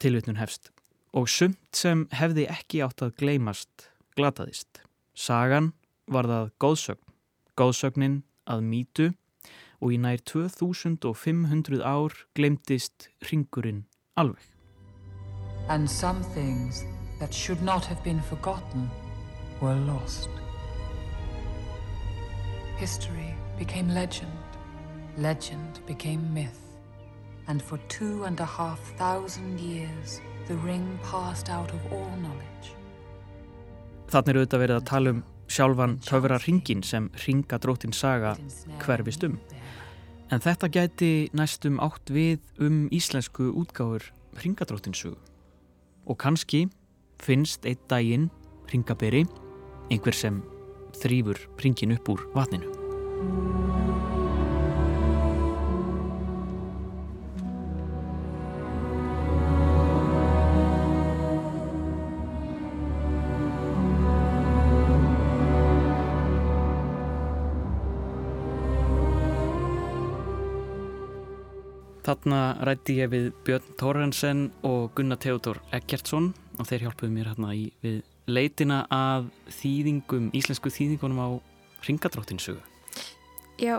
[0.00, 0.70] Tilvitnun hefst.
[1.14, 4.82] Og sumt sem hefði ekki átt að gleymast glataðist.
[5.14, 5.72] Sagan
[6.06, 7.02] var það góðsögn.
[7.56, 8.16] Góðsögnin
[8.50, 9.06] að mýtu
[9.80, 13.84] og í nær 2500 ár glemtist ringurinn
[14.16, 14.42] alveg.
[15.68, 16.84] And some things
[17.20, 18.90] that should not have been forgotten
[19.60, 20.28] were lost.
[22.76, 24.30] History became legend.
[25.16, 26.64] Legend became myth.
[27.46, 32.74] and for two and a half thousand years the ring passed out of all knowledge.
[34.14, 38.36] Þannig eru auðvitað verið að tala um sjálfan töfra ringin sem ringadrótin saga
[38.84, 39.40] hverfist um.
[40.30, 44.06] En þetta gæti næstum átt við um íslensku útgáfur
[44.44, 45.18] ringadrótinsugu.
[46.06, 46.68] Og kannski
[47.18, 48.30] finnst einn daginn
[48.70, 49.26] ringaberi
[49.90, 50.44] einhver sem
[51.02, 52.70] þrýfur ringin upp úr vatninu.
[72.04, 72.38] Þarna
[72.68, 77.62] rætti ég við Björn Tórensen og Gunnar Theodor Eggertsson og þeir hjálpuðu mér hérna í
[77.80, 79.30] við leitina að
[79.62, 81.28] þýðingum, íslensku þýðingunum á
[81.86, 82.60] ringadróttinsugu.
[83.56, 83.78] Já,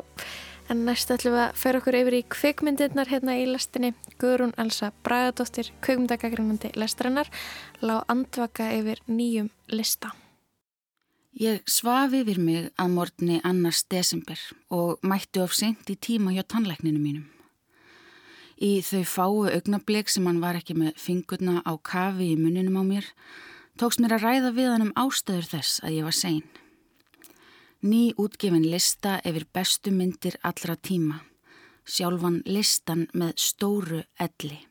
[0.74, 3.94] en næst ætlum við að færa okkur yfir í kveikmyndirnar hérna í lastinni.
[4.18, 7.30] Guðrún Elsa Bragadóttir, kveikmyndagagrínandi lestrannar,
[7.86, 10.16] lág andvaka yfir nýjum lista.
[11.38, 14.40] Ég svaf yfir mig að morgunni annars desember
[14.74, 17.35] og mættu of sent í tíma hjá tannleikninu mínum.
[18.56, 22.84] Í þau fáu augnablík sem hann var ekki með fingurna á kafi í muninum á
[22.88, 23.08] mér,
[23.76, 26.46] tóks mér að ræða við hann um ástæður þess að ég var sein.
[27.84, 31.20] Ný útgefin lista yfir bestu myndir allra tíma,
[31.84, 34.62] sjálfan listan með stóru elli,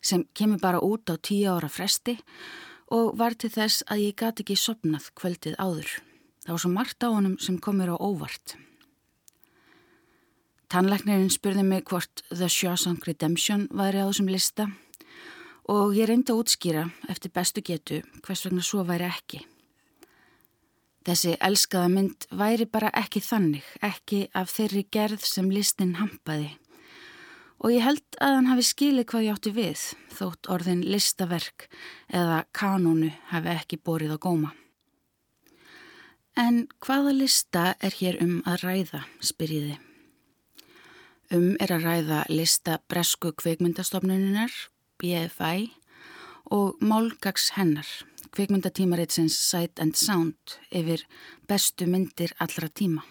[0.00, 2.16] sem kemur bara út á tíu ára fresti
[2.88, 5.92] og var til þess að ég gati ekki sopnað kvöldið áður.
[6.42, 8.56] Það var svo margt á honum sem komur á óvart.
[10.72, 14.70] Tannleiknirinn spurði mig hvort The Shawshank Redemption væri á þessum lista
[15.68, 19.42] og ég reyndi að útskýra eftir bestu getu hvers vegna svo væri ekki.
[21.04, 26.54] Þessi elskaða mynd væri bara ekki þannig, ekki af þeirri gerð sem listin hampaði
[27.60, 31.68] og ég held að hann hafi skilið hvað ég átti við þótt orðin listaverk
[32.08, 34.56] eða kanónu hafi ekki borið á góma.
[36.32, 39.76] En hvaða lista er hér um að ræða, spyrjiði.
[41.32, 44.52] Um er að ræða lista Bresku kveikmyndastofnununar,
[45.00, 45.70] BFI,
[46.52, 47.88] og Málgags hennar,
[48.36, 51.06] kvikmyndatímaritsins Sight and Sound yfir
[51.48, 53.06] bestu myndir allra tíma.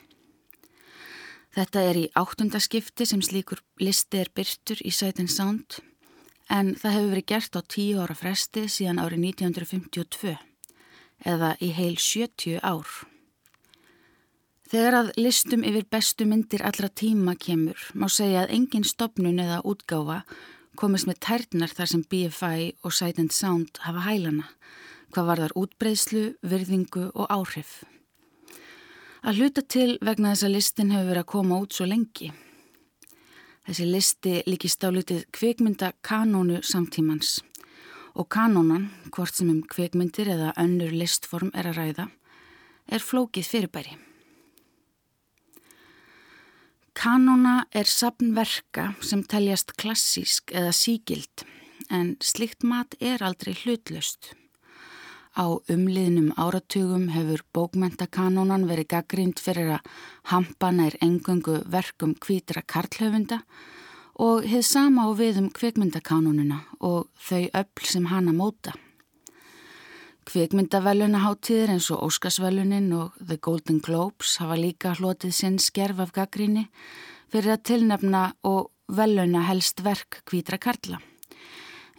[1.51, 5.81] Þetta er í áttundaskipti sem slíkur listi er byrtur í Sight and Sound
[6.45, 10.37] en það hefur verið gert á tíu ára fresti síðan árið 1952
[11.25, 12.85] eða í heil 70 ár.
[14.71, 19.57] Þegar að listum yfir bestu myndir allra tíma kemur má segja að engin stopnun eða
[19.67, 20.21] útgáfa
[20.79, 24.45] komist með tærnar þar sem BFI og Sight and Sound hafa hælana,
[25.11, 27.81] hvað var þar útbreyslu, virðingu og áhrif.
[29.27, 32.29] Að hluta til vegna þess að listin hefur verið að koma út svo lengi.
[33.67, 37.41] Þessi listi líkist álitið kvikmynda kanónu samtímans
[38.15, 42.07] og kanónan, hvort sem um kvikmyndir eða önnur listform er að ræða,
[42.87, 43.99] er flókið fyrirbæri.
[46.93, 51.45] Kanona er sapnverka sem teljast klassísk eða sígild
[51.91, 54.33] en slikt mat er aldrei hlutlaust.
[55.31, 59.87] Á umliðnum áratugum hefur bókmentakanonan verið gaggrind fyrir að
[60.33, 63.39] hampana er engöngu verkum kvítra karlhöfunda
[64.19, 68.75] og hefð sama á viðum kvikmyndakanonuna og þau öll sem hana móta.
[70.31, 76.69] Kvikmyndavelunaháttíðir eins og Óskarsvelunin og The Golden Globes hafa líka hlotið sinn skerf af gaggríni
[77.33, 81.01] fyrir að tilnefna og veluna helst verk kvítra karla.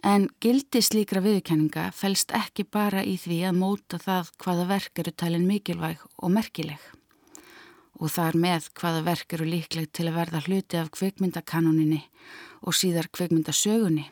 [0.01, 5.13] En gildi slíkra viðkenninga fælst ekki bara í því að móta það hvaða verk eru
[5.13, 6.81] talin mikilvæg og merkileg.
[8.01, 12.01] Og þar með hvaða verk eru líkleg til að verða hluti af kvikmyndakanoninni
[12.65, 14.09] og síðar kvikmyndasögunni.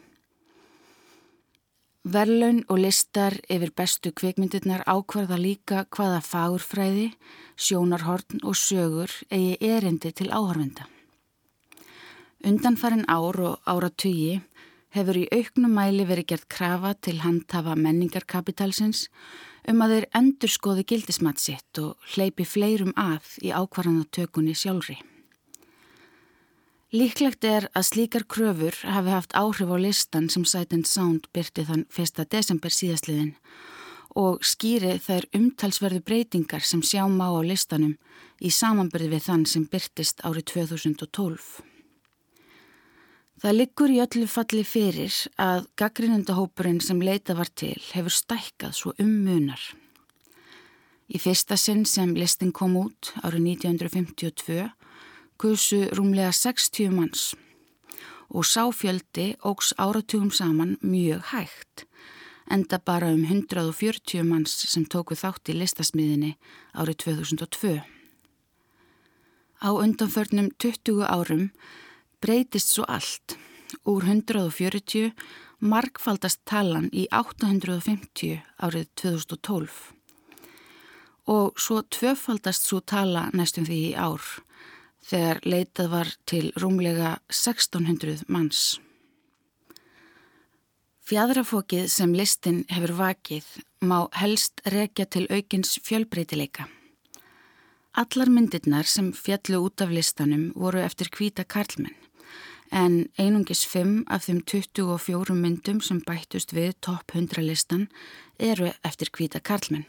[2.01, 7.11] Verlaun og listar yfir bestu kvikmyndirnar ákvarða líka hvaða fagurfræði,
[7.53, 10.87] sjónarhorn og sögur eigi erindi til áhörvenda.
[12.41, 14.41] Undanfarin ár og áratugi
[14.97, 19.05] hefur í auknum mæli verið gert krafa til handhafa menningarkapitalsins
[19.69, 24.97] um að þeir endurskoði gildismatsitt og hleypi fleirum að í ákvarðanatökunni sjálfri.
[26.91, 31.85] Líklegt er að slíkar kröfur hafi haft áhrif á listan sem Sight Sound byrti þann
[31.87, 32.25] 1.
[32.27, 33.29] desember síðastliðin
[34.19, 37.93] og skýri þær umtalsverðu breytingar sem sjá má á listanum
[38.43, 41.47] í samanbyrði við þann sem byrtist árið 2012.
[43.39, 48.91] Það liggur í öllu falli fyrir að gaggrinundahópurinn sem leita var til hefur stækkað svo
[48.99, 49.63] um munar.
[51.07, 54.67] Í fyrsta sinn sem listin kom út árið 1952
[55.41, 57.21] kusu rúmlega 60 manns
[58.29, 61.85] og sáfjöldi ógs áratugum saman mjög hægt,
[62.51, 66.35] enda bara um 140 manns sem tóku þátt í listasmiðinni
[66.77, 67.81] árið 2002.
[69.65, 71.49] Á undanförnum 20 árum
[72.21, 73.37] breytist svo allt.
[73.85, 75.11] Úr 140
[75.59, 79.73] markfaldast talan í 850 árið 2012
[81.31, 84.21] og svo tvöfaldast svo tala næstum því í ár
[85.05, 88.79] þegar leitað var til rúmlega 1600 manns.
[91.07, 93.47] Fjadrafókið sem listin hefur vakið
[93.83, 96.69] má helst rekja til aukins fjölbreytileika.
[97.91, 101.97] Allar myndirnar sem fjallu út af listanum voru eftir hvita karlmenn
[102.71, 107.87] en einungis 5 af þeim 24 myndum sem bættust við topp 100 listan
[108.39, 109.85] eru eftir hvita karlmenn.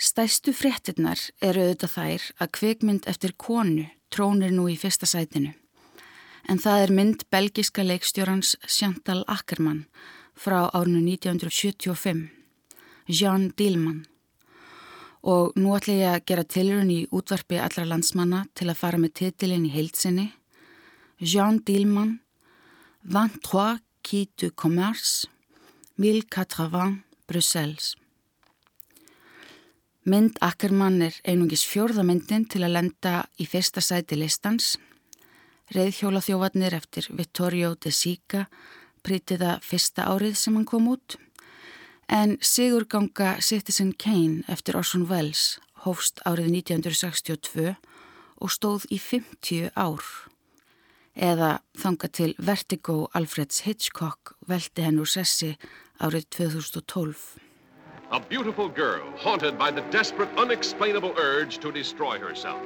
[0.00, 5.50] Stæstu fréttinnar eru auðvitað þær að kvikmynd eftir konu trónir nú í fyrsta sætinu.
[6.48, 9.84] En það er mynd belgiska leikstjórans Chantal Ackermann
[10.32, 12.30] frá árinu 1975,
[13.12, 14.06] Jean Dielmann.
[15.20, 19.18] Og nú ætla ég að gera tilrun í útvarpi allra landsmanna til að fara með
[19.20, 20.30] titilinn í heilsinni.
[21.20, 22.22] Jean Dielmann,
[23.04, 25.28] 23 Quai du Commerce,
[26.00, 27.99] 1080 Bruxelles.
[30.08, 34.78] Mynd Ackermann er einungis fjórðamyndin til að lenda í fyrsta sæti listans.
[35.76, 38.46] Reyðhjólaþjóvarnir eftir Vittorio de Sica
[39.04, 41.18] prýtiða fyrsta árið sem hann kom út.
[42.08, 47.76] En Sigurganga Citizen Kane eftir Orson Welles hófst árið 1962
[48.40, 50.00] og stóð í 50 ár.
[51.12, 55.52] Eða þanga til Vertigo Alfreds Hitchcock veldi henn úr sessi
[56.00, 57.49] árið 2012.
[58.12, 62.60] A beautiful girl haunted by the desperate, unexplainable urge to destroy herself.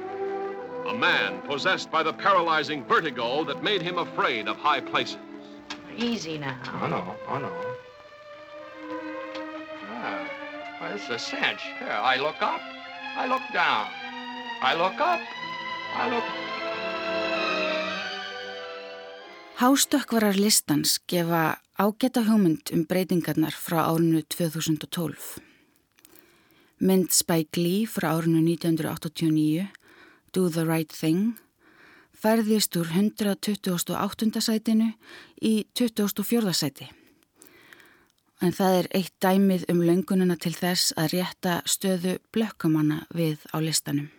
[0.87, 5.17] A man possessed by the paralyzing vertigo that made him afraid of high places.
[5.95, 6.57] Easy now.
[6.81, 7.15] Oh, no.
[7.27, 7.51] Oh, no.
[9.83, 10.27] Ah,
[10.81, 11.61] well, it's a cinch.
[11.77, 12.61] Here, I look up.
[13.15, 13.87] I look down.
[14.61, 15.21] I look up.
[15.95, 16.44] I look...
[19.55, 25.39] Hástökkvarar listans gefa ágæta hugmynd um breytingarnar frá árinu 2012.
[26.79, 29.67] Mynd Spike Lee frá árinu 1989,
[30.33, 31.39] Do the Right Thing,
[32.11, 34.41] færðist úr 128.
[34.41, 34.91] sætinu
[35.41, 36.53] í 24.
[36.53, 36.89] sæti.
[38.41, 43.63] En það er eitt dæmið um löngununa til þess að rétta stöðu blökkamanna við á
[43.63, 44.11] listanum.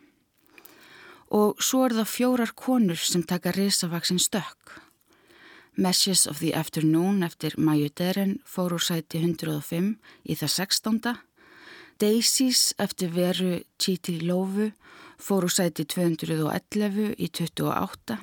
[1.28, 4.86] Og svo er það fjórar konur sem taka risavaksinn stökk.
[5.79, 11.16] Meshes of the Afternoon eftir Maju Deren fór úr sæti 105 í það 16.
[12.01, 14.70] Daisies eftir veru Chiti Lovu
[15.20, 18.16] fór úr sæti 211 í 28.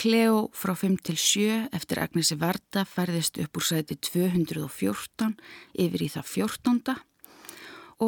[0.00, 5.34] Cleo frá 5 til 7 eftir Agnesi Varda færðist upp úr sæti 214
[5.76, 6.94] yfir í það 14.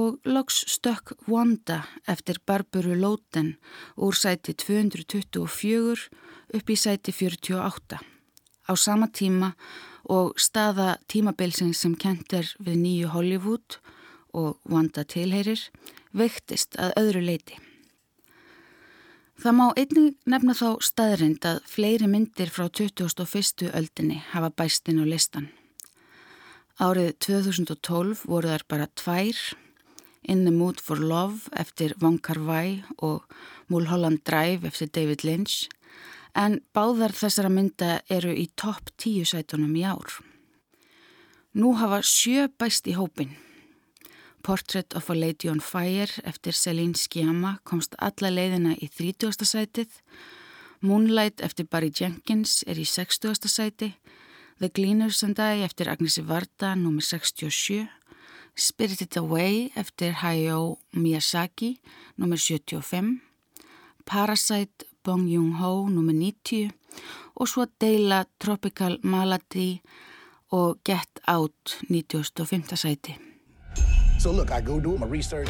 [0.00, 3.58] Og loks stökk Wanda eftir Barbaru Lóten
[4.00, 6.08] úr sæti 224
[6.56, 8.00] upp í sæti 48
[8.70, 9.54] á sama tíma
[10.06, 13.80] og staða tímabilsins sem kent er við nýju Hollywood
[14.32, 15.66] og Wanda tilheyrir
[16.14, 17.58] veiktist að öðru leiti.
[19.40, 23.70] Það má einnig nefna þá staðrind að fleiri myndir frá 2001.
[23.72, 25.48] öldinni hafa bæstinn á listan.
[26.80, 29.36] Árið 2012 voru þar bara tvær,
[30.28, 33.24] In the Mood for Love eftir Von Kar-wai og
[33.68, 35.70] Mulholland Drive eftir David Lynch
[36.34, 40.20] en báðar þessara mynda eru í topp tíu sætunum í ár.
[41.54, 43.34] Nú hafa sjö bæst í hópin.
[44.42, 49.44] Portrait of a Lady on Fire eftir Celine Sciamma komst alla leiðina í 30.
[49.44, 49.90] sætið,
[50.80, 53.36] Moonlight eftir Barry Jenkins er í 60.
[53.48, 53.92] sæti,
[54.60, 57.02] The Gleaners and I eftir Agnesi Varda nr.
[57.04, 57.88] 67,
[58.56, 61.74] Spirited Away eftir Hayao Miyazaki
[62.16, 62.40] nr.
[62.40, 63.20] 75,
[64.08, 66.12] Parasite Bong Joon-ho nr.
[66.12, 66.70] 90
[67.34, 69.80] og svo deila Tropical Malady
[70.50, 72.76] og Get Out 95.
[72.76, 73.16] sæti.
[74.20, 75.48] So look, I go do my research.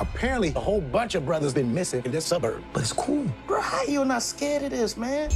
[0.00, 2.62] Apparently, a whole bunch of brothers been missing in this suburb.
[2.72, 3.24] But it's cool.
[3.46, 5.30] Bro, how you not scared of this, man?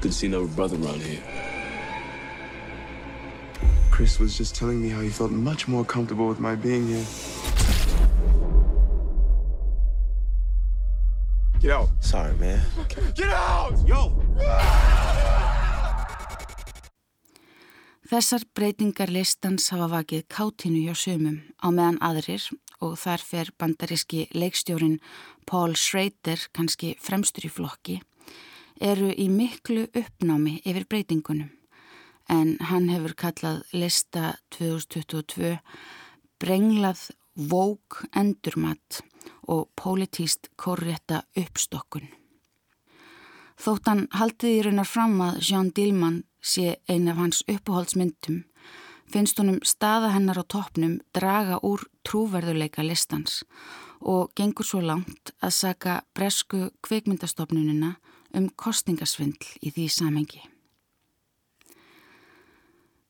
[0.00, 1.22] Good to see no brother around here.
[3.90, 7.04] Chris was just telling me how he felt much more comfortable with my being here.
[11.60, 11.88] Get out.
[12.00, 12.60] Sorry, man.
[13.14, 13.74] Get out!
[13.86, 14.12] Yo!
[18.08, 22.46] Þessar breytingar listans hafa vakið kátinu hjá sumum á meðan aðrir
[22.78, 25.00] og þar fer bandaríski leikstjórin
[25.50, 27.98] Paul Schrader, kannski fremstur í flokki,
[28.80, 31.50] eru í miklu uppnámi yfir breytingunum
[32.30, 35.56] en hann hefur kallað lista 2022
[36.38, 39.02] brenglað vók endurmat
[39.48, 42.08] og pólitíst korrétta uppstokkun.
[43.58, 48.44] Þóttan haldið í raunar fram að Jean Dillman sé ein af hans uppáhaldsmyndum
[49.12, 53.42] finnst honum staða hennar á toppnum draga úr trúverðuleika listans
[54.00, 57.96] og gengur svo langt að saka bresku kveikmyndastofnunina
[58.36, 60.44] um kostingasvindl í því samhengi.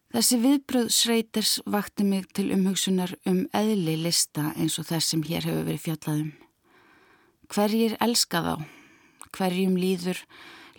[0.08, 5.44] Þessi viðbröð Sreiters vakti mig til umhugsunar um eðli lista eins og þess sem hér
[5.44, 6.30] hefur verið fjallaðum.
[7.52, 8.54] Hverjir elska þá?
[9.36, 10.22] Hverjum líður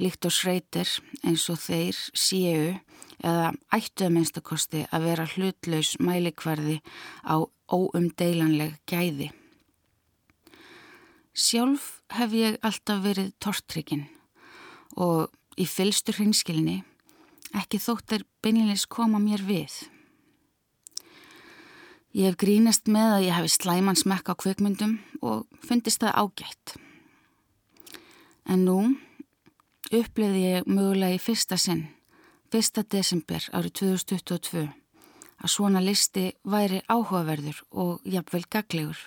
[0.01, 0.89] líkt og Sreiter
[1.21, 2.73] eins og þeir séu
[3.21, 6.79] eða ættuða minnstakosti að vera hlutlaus mælikvarði
[7.21, 7.37] á
[7.69, 9.29] óumdeilanleg gæði.
[11.37, 14.07] Sjálf hef ég alltaf verið tortrykinn
[14.97, 16.81] og í fylstur hrinskilni
[17.57, 19.73] ekki þóttir beinleins koma mér við.
[22.13, 26.73] Ég hef grínast með að ég hefi slæman smekk á kveikmyndum og fundist það ágætt.
[28.49, 28.79] En nú
[29.93, 31.85] upplefði ég mögulega í fyrsta sinn,
[32.49, 34.65] fyrsta desember árið 2022,
[35.39, 38.99] að svona listi væri áhugaverður og jafnvel gaglegur.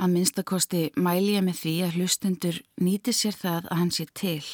[0.00, 4.44] Að minnstakosti mæli ég með því að hlustendur nýti sér það að hann sé til,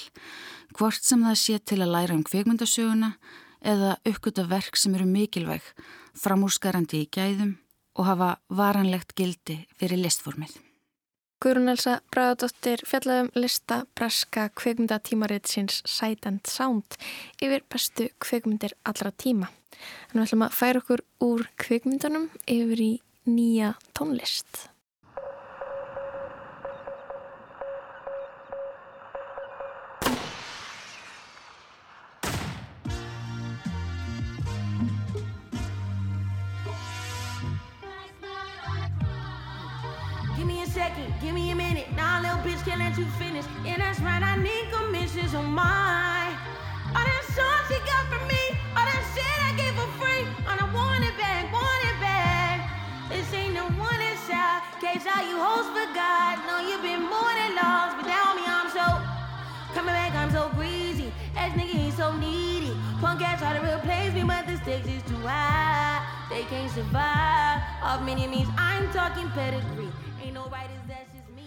[0.75, 3.15] hvort sem það sé til að læra um kveikmyndasöguna
[3.67, 5.63] eða uppgöta verk sem eru mikilvæg,
[6.19, 7.57] framúrskarandi í gæðum
[7.97, 10.55] og hafa varanlegt gildi fyrir listformið.
[11.43, 16.97] Guðrún Elsa Bræðadóttir fjallaðum lista braska kveikmyndatímaritt síns Sight and Sound
[17.45, 19.51] yfir bestu kveikmyndir allra tíma.
[20.09, 22.93] Þannig ætlum að færa okkur úr kveikmyndunum yfir í
[23.29, 24.71] nýja tónlist.
[62.07, 62.73] So needy.
[63.01, 66.01] Punk ass try to replace me, but the stakes is too high.
[66.31, 67.59] They can't survive.
[67.83, 69.93] Off many means I'm talking pedigree.
[70.23, 71.47] Ain't no writers, that's just me.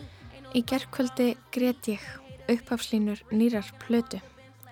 [0.54, 2.06] Í gerðkvöldi grét ég
[2.50, 4.22] upphafslínur nýrar plötu.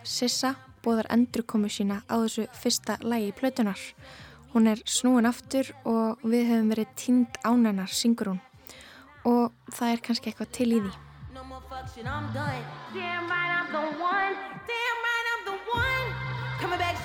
[0.04, 3.80] Sissa bóðar endurkomu sína á þessu fyrsta lægi plötunar.
[4.54, 8.42] Hún er snúin aftur og við höfum verið tínd ánennar, syngur hún.
[9.28, 10.94] Og það er kannski eitthvað til í því.
[11.36, 12.64] No more fuck shit, I'm done.
[12.94, 14.34] Damn right, I'm the one.
[14.66, 15.17] Damn right,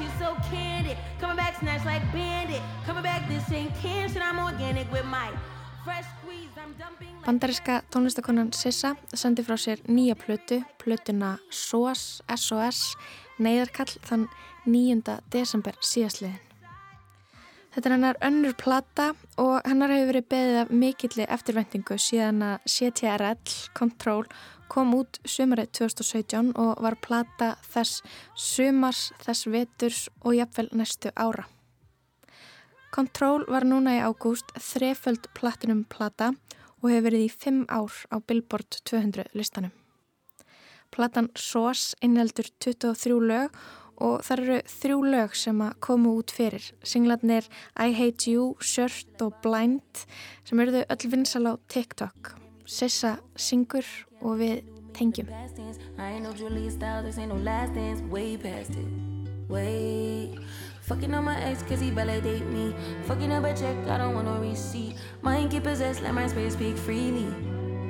[0.02, 0.96] she's so candid.
[1.20, 2.62] Coming back, snatch like bandit.
[2.86, 5.28] Coming back, this ain't can shit, I'm organic with my
[5.84, 6.54] fresh squeeze.
[6.56, 7.08] I'm dumping.
[7.26, 12.96] Bandariska tónlistakonan Sissa sendi frá sér nýja plötu, plötuna SOS, SOS,
[13.38, 14.26] neyðarkall þann
[14.66, 15.20] 9.
[15.30, 16.40] desember síðastliðin.
[17.72, 22.66] Þetta er hennar önnur plata og hennar hefur verið beðið af mikilli eftirvendingu síðan að
[22.68, 24.26] CTRL Control
[24.72, 28.00] kom út sumarið 2017 og var plata þess
[28.34, 31.44] sumars, þess veturs og jafnvel næstu ára.
[32.92, 36.32] Control var núna í ágúst þreföld platinum plata
[36.82, 39.72] og hefur verið í fimm ár á Billboard 200 listanum.
[40.92, 43.56] Platan SOS innheldur 23 lög
[44.02, 46.68] og það eru þrjú lög sem að koma út fyrir.
[46.84, 47.48] Singlarnir
[47.80, 50.04] I Hate You, Shirt og Blind
[50.44, 52.41] sem eru þau öll vinsal á TikTok.
[52.66, 53.84] Sissa syngur
[54.20, 54.62] og við
[54.94, 55.28] tengjum.
[55.98, 58.86] I ain't no Julia Stiles, this ain't no last dance, way past it.
[59.48, 60.38] Wait.
[60.82, 62.74] Fucking on my ex cause he validate me.
[63.04, 64.96] Fucking up a check, I don't want no receipt.
[65.22, 67.28] Mind get possessed, let my spirit speak freely.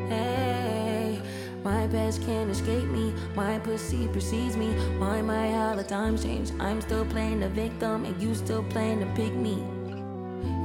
[0.08, 1.20] Hey,
[1.64, 3.14] my past can't escape me.
[3.34, 4.72] My pussy precedes me.
[4.98, 6.50] Why my how the times change?
[6.60, 9.62] I'm still playing the victim and you still playing the pick me.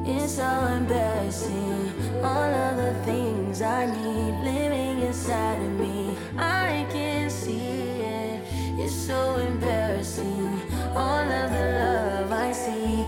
[0.09, 1.91] It's so embarrassing.
[2.23, 6.15] All of the things I need living inside of me.
[6.37, 8.41] I can see it.
[8.79, 10.61] It's so embarrassing.
[10.95, 13.05] All of the love I see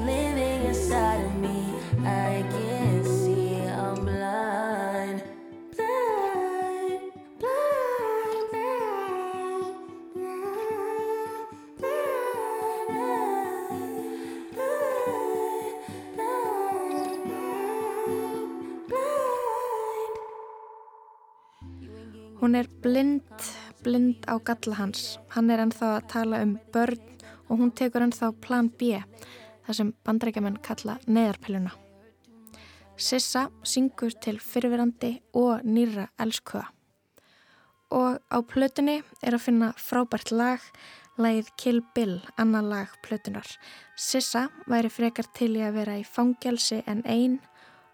[22.84, 23.24] blind,
[23.84, 25.18] blind á galla hans.
[25.36, 27.00] Hann er ennþá að tala um börn
[27.50, 29.00] og hún tekur ennþá plan B,
[29.66, 31.74] það sem bandrækjaman kalla neðarpilluna.
[33.00, 36.68] Sissa syngur til fyrirverandi og nýra elskuða.
[37.96, 40.60] Og á plötunni er að finna frábært lag,
[41.18, 43.48] lagið Kill Bill, annar lag plötunar.
[43.98, 47.40] Sissa væri frekar til í að vera í fangelsi en einn,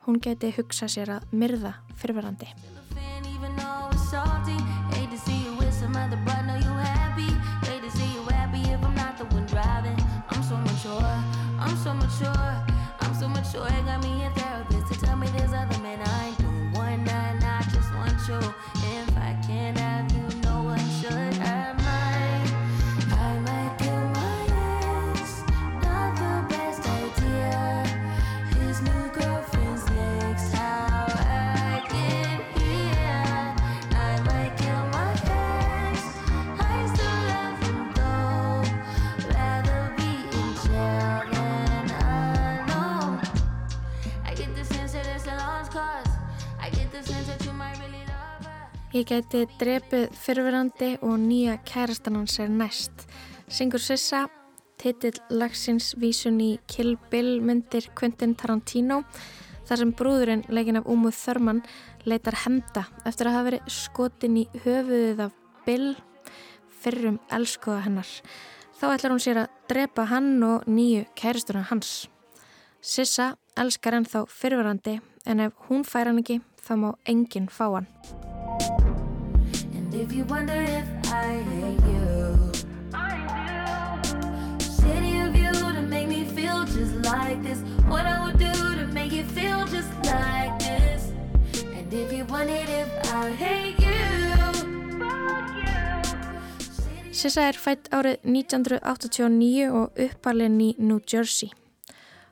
[0.05, 2.51] hún geti hugsað sér að myrða fyrirverandi.
[48.95, 53.01] Ég gæti drepið fyrfirandi og nýja kærastan hans er næst.
[53.51, 54.21] Syngur Sissa,
[54.79, 59.01] titill lagsins vísun í Kill Bill myndir Quentin Tarantino,
[59.67, 61.59] þar sem brúðurinn, leikin af Umu Thurman,
[62.07, 65.35] leitar hemda eftir að hafa verið skotin í höfuðið af
[65.67, 65.91] Bill,
[66.79, 68.13] fyrrum elskuða hennar.
[68.79, 72.05] Þá ætlar hún sér að drepa hann og nýju kærastuna hans.
[72.79, 77.91] Sissa elskar ennþá fyrfirandi en ef hún fær hann ekki þá má enginn fá hann.
[79.95, 82.51] If you wonder if I hate you,
[82.93, 83.15] I
[84.11, 84.59] do.
[84.59, 87.59] City of you to make me feel just like this.
[87.87, 91.15] What I would do to make you feel just like this.
[91.77, 94.03] And if you wondered if I hate you,
[94.99, 97.13] fuck you.
[97.15, 101.53] Sissa er fætt árið 1989 og uppalinn í New Jersey.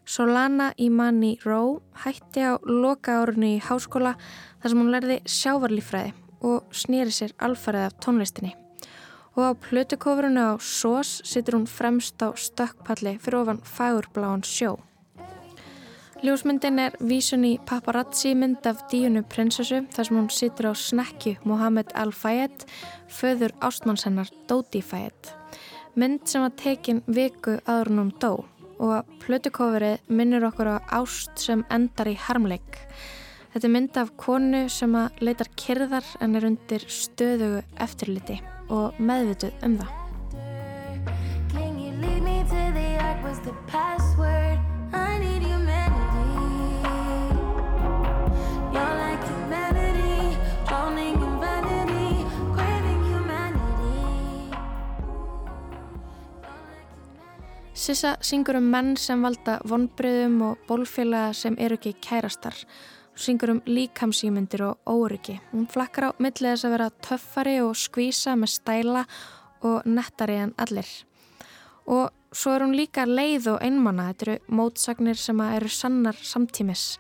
[0.04, 4.18] Solana Imani Rowe hætti á loka árunni í háskóla
[4.60, 8.54] þar sem hún lærði sjávarlífræði og snýri sér alfarið af tónlistinni.
[9.34, 14.78] Og á plötukofurinu á SOS situr hún fremst á stökkpalli fyrir ofan fagurbláan sjó.
[16.24, 21.34] Ljósmyndin er vísun í paparazzi mynd af díunu prinsessu þar sem hún situr á snekju
[21.44, 22.64] Mohamed Al-Fayed,
[23.12, 25.34] föður ástmannshennar Dodi Fayed.
[26.00, 28.46] Mynd sem var tekin viku hún dó
[28.80, 32.80] og plötukofurið minnir okkur á ást sem endar í harmleik.
[33.54, 38.40] Þetta er mynd af konu sem að leitar kyrðar en er undir stöðugu eftirliti
[38.74, 40.00] og meðvituð um það.
[57.84, 62.56] Sissa syngur um menn sem valda vonbröðum og bólfélaga sem eru ekki kærastar.
[63.16, 65.38] Syngur um líkamsýmyndir og óryggi.
[65.52, 69.04] Hún flakkar á millið þess að vera töffari og skvísa með stæla
[69.62, 70.90] og nettari en allir.
[71.86, 74.10] Og svo er hún líka leið og einmanna.
[74.10, 76.98] Þetta eru mótsagnir sem eru sannar samtímis.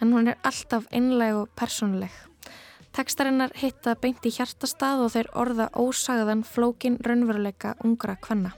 [0.00, 2.10] En hún er alltaf einleg og persónuleg.
[2.92, 8.52] Tekstarinnar hitta beint í hjartastað og þeir orða ósagðan flókin raunveruleika ungra kvenna.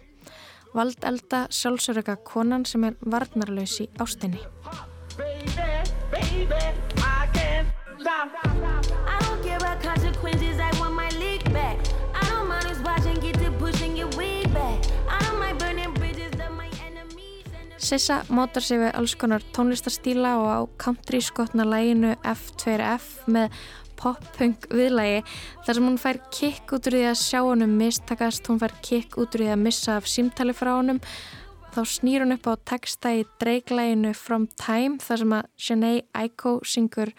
[0.74, 3.86] Vald elda sjálfsöröka konan sem er varnarlaus í
[8.24, 8.68] ástinni.
[9.07, 11.78] I don't care about consequences, I want my league back.
[12.14, 14.78] I don't mind us watching, get to pushing your wig back.
[15.09, 17.44] I don't mind burning bridges, love my enemies.
[17.78, 23.50] Sissa mótar sig við alls konar tónlistastíla og á country skotna læginu F2F með
[23.96, 25.22] pop-punk viðlægi
[25.64, 29.18] þar sem hún fær kikk út úr því að sjá honum mistakast, hún fær kikk
[29.22, 31.00] út úr því að missa af símtali frá honum
[31.75, 36.59] þá snýr hún upp á texta í dreiglæginu From Time þar sem að Sinead Aiko
[36.62, 37.11] syngur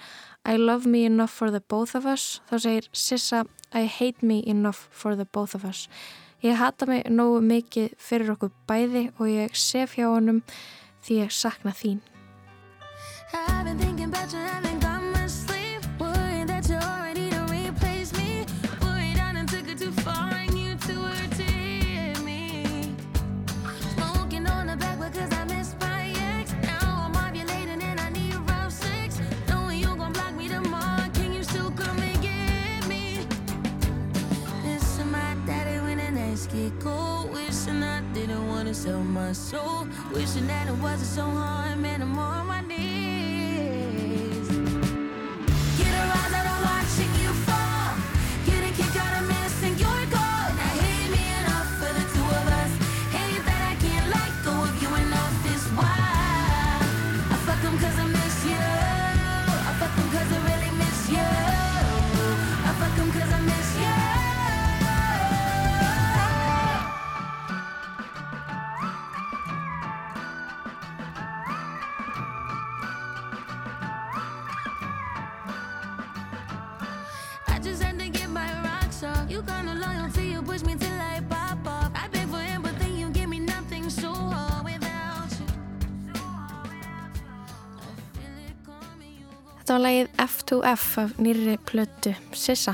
[0.46, 3.46] I love me enough for the both of us þá segir Sissa
[3.76, 5.90] I hate me enough for the both of us
[6.46, 10.44] Ég hata mig nógu mikið fyrir okkur bæði og ég sef hjá honum
[11.06, 12.00] því ég sakna þín.
[13.34, 14.75] I've been thinking about you,
[39.36, 39.88] soul.
[40.14, 42.02] Wishing that it wasn't so hard, man.
[42.02, 42.45] I'm
[90.66, 92.74] F2F af nýri plötu Sissa.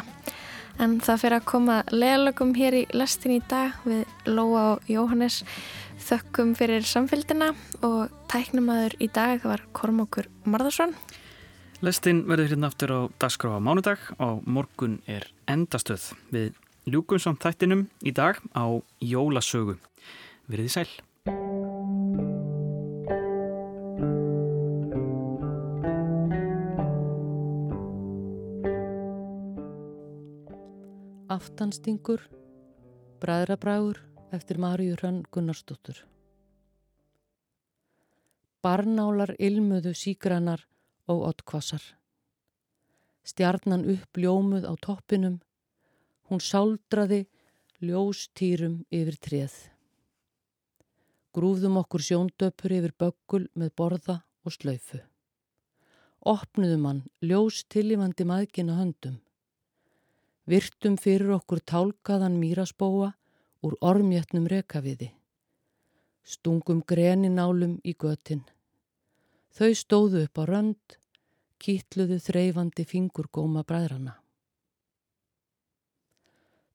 [0.80, 5.42] En það fyrir að koma leðalögum hér í lestin í dag við Lóa og Jóhannes.
[6.02, 7.52] Þökkum fyrir samfélgina
[7.84, 10.96] og tæknumadur í dag var Kormákur Marðarsson.
[11.84, 16.14] Lestin verður hérna aftur á dagskrá á mánudag og morgun er endastöð.
[16.32, 16.56] Við
[16.88, 19.76] ljúkum samt þættinum í dag á Jólasögu.
[20.48, 20.92] Verðið sæl.
[31.32, 32.26] Aftanstingur,
[33.24, 34.02] Bræðrabræður
[34.36, 36.02] eftir Maríu Hrönn Gunnarsdóttur.
[38.60, 40.66] Barnálar ilmuðu sígranar
[41.08, 41.86] og ottkvassar.
[43.24, 45.40] Stjarnan upp ljómuð á toppinum,
[46.28, 47.24] hún sáldraði
[47.80, 49.56] ljóstýrum yfir treð.
[51.32, 55.00] Grúfðum okkur sjóndöpur yfir böggul með borða og slaufu.
[56.28, 59.22] Opnuðum hann ljós tillifandi maðgina höndum.
[60.50, 63.12] Virtum fyrir okkur tálkaðan mýrasbóa
[63.62, 65.12] úr ormjötnum rekaviði.
[66.26, 68.42] Stungum greninálum í götin.
[69.54, 70.98] Þau stóðu upp á rönd,
[71.62, 74.16] kýtluðu þreifandi fingurgóma bræðrana.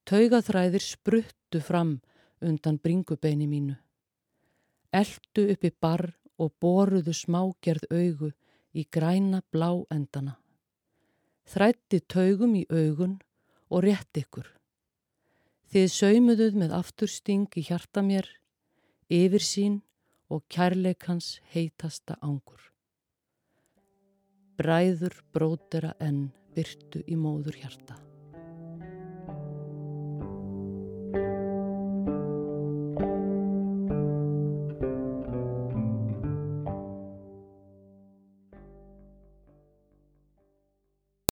[0.06, 1.96] Taugaþræðir spruttu fram
[2.38, 3.74] undan bringubeini mínu.
[4.94, 8.30] Eldu upp í barr og boruðu smágerð augu
[8.76, 10.36] í græna blá endana.
[11.46, 13.18] Þrætti taugum í augun
[13.70, 14.46] og rétt ykkur.
[15.72, 18.28] Þið saumuðuð með aftursting í hjarta mér,
[19.10, 19.80] yfir sín
[20.30, 22.62] og kærleikans heitasta ángur.
[24.56, 27.98] Bræður brótera enn virtu í móður hjarta.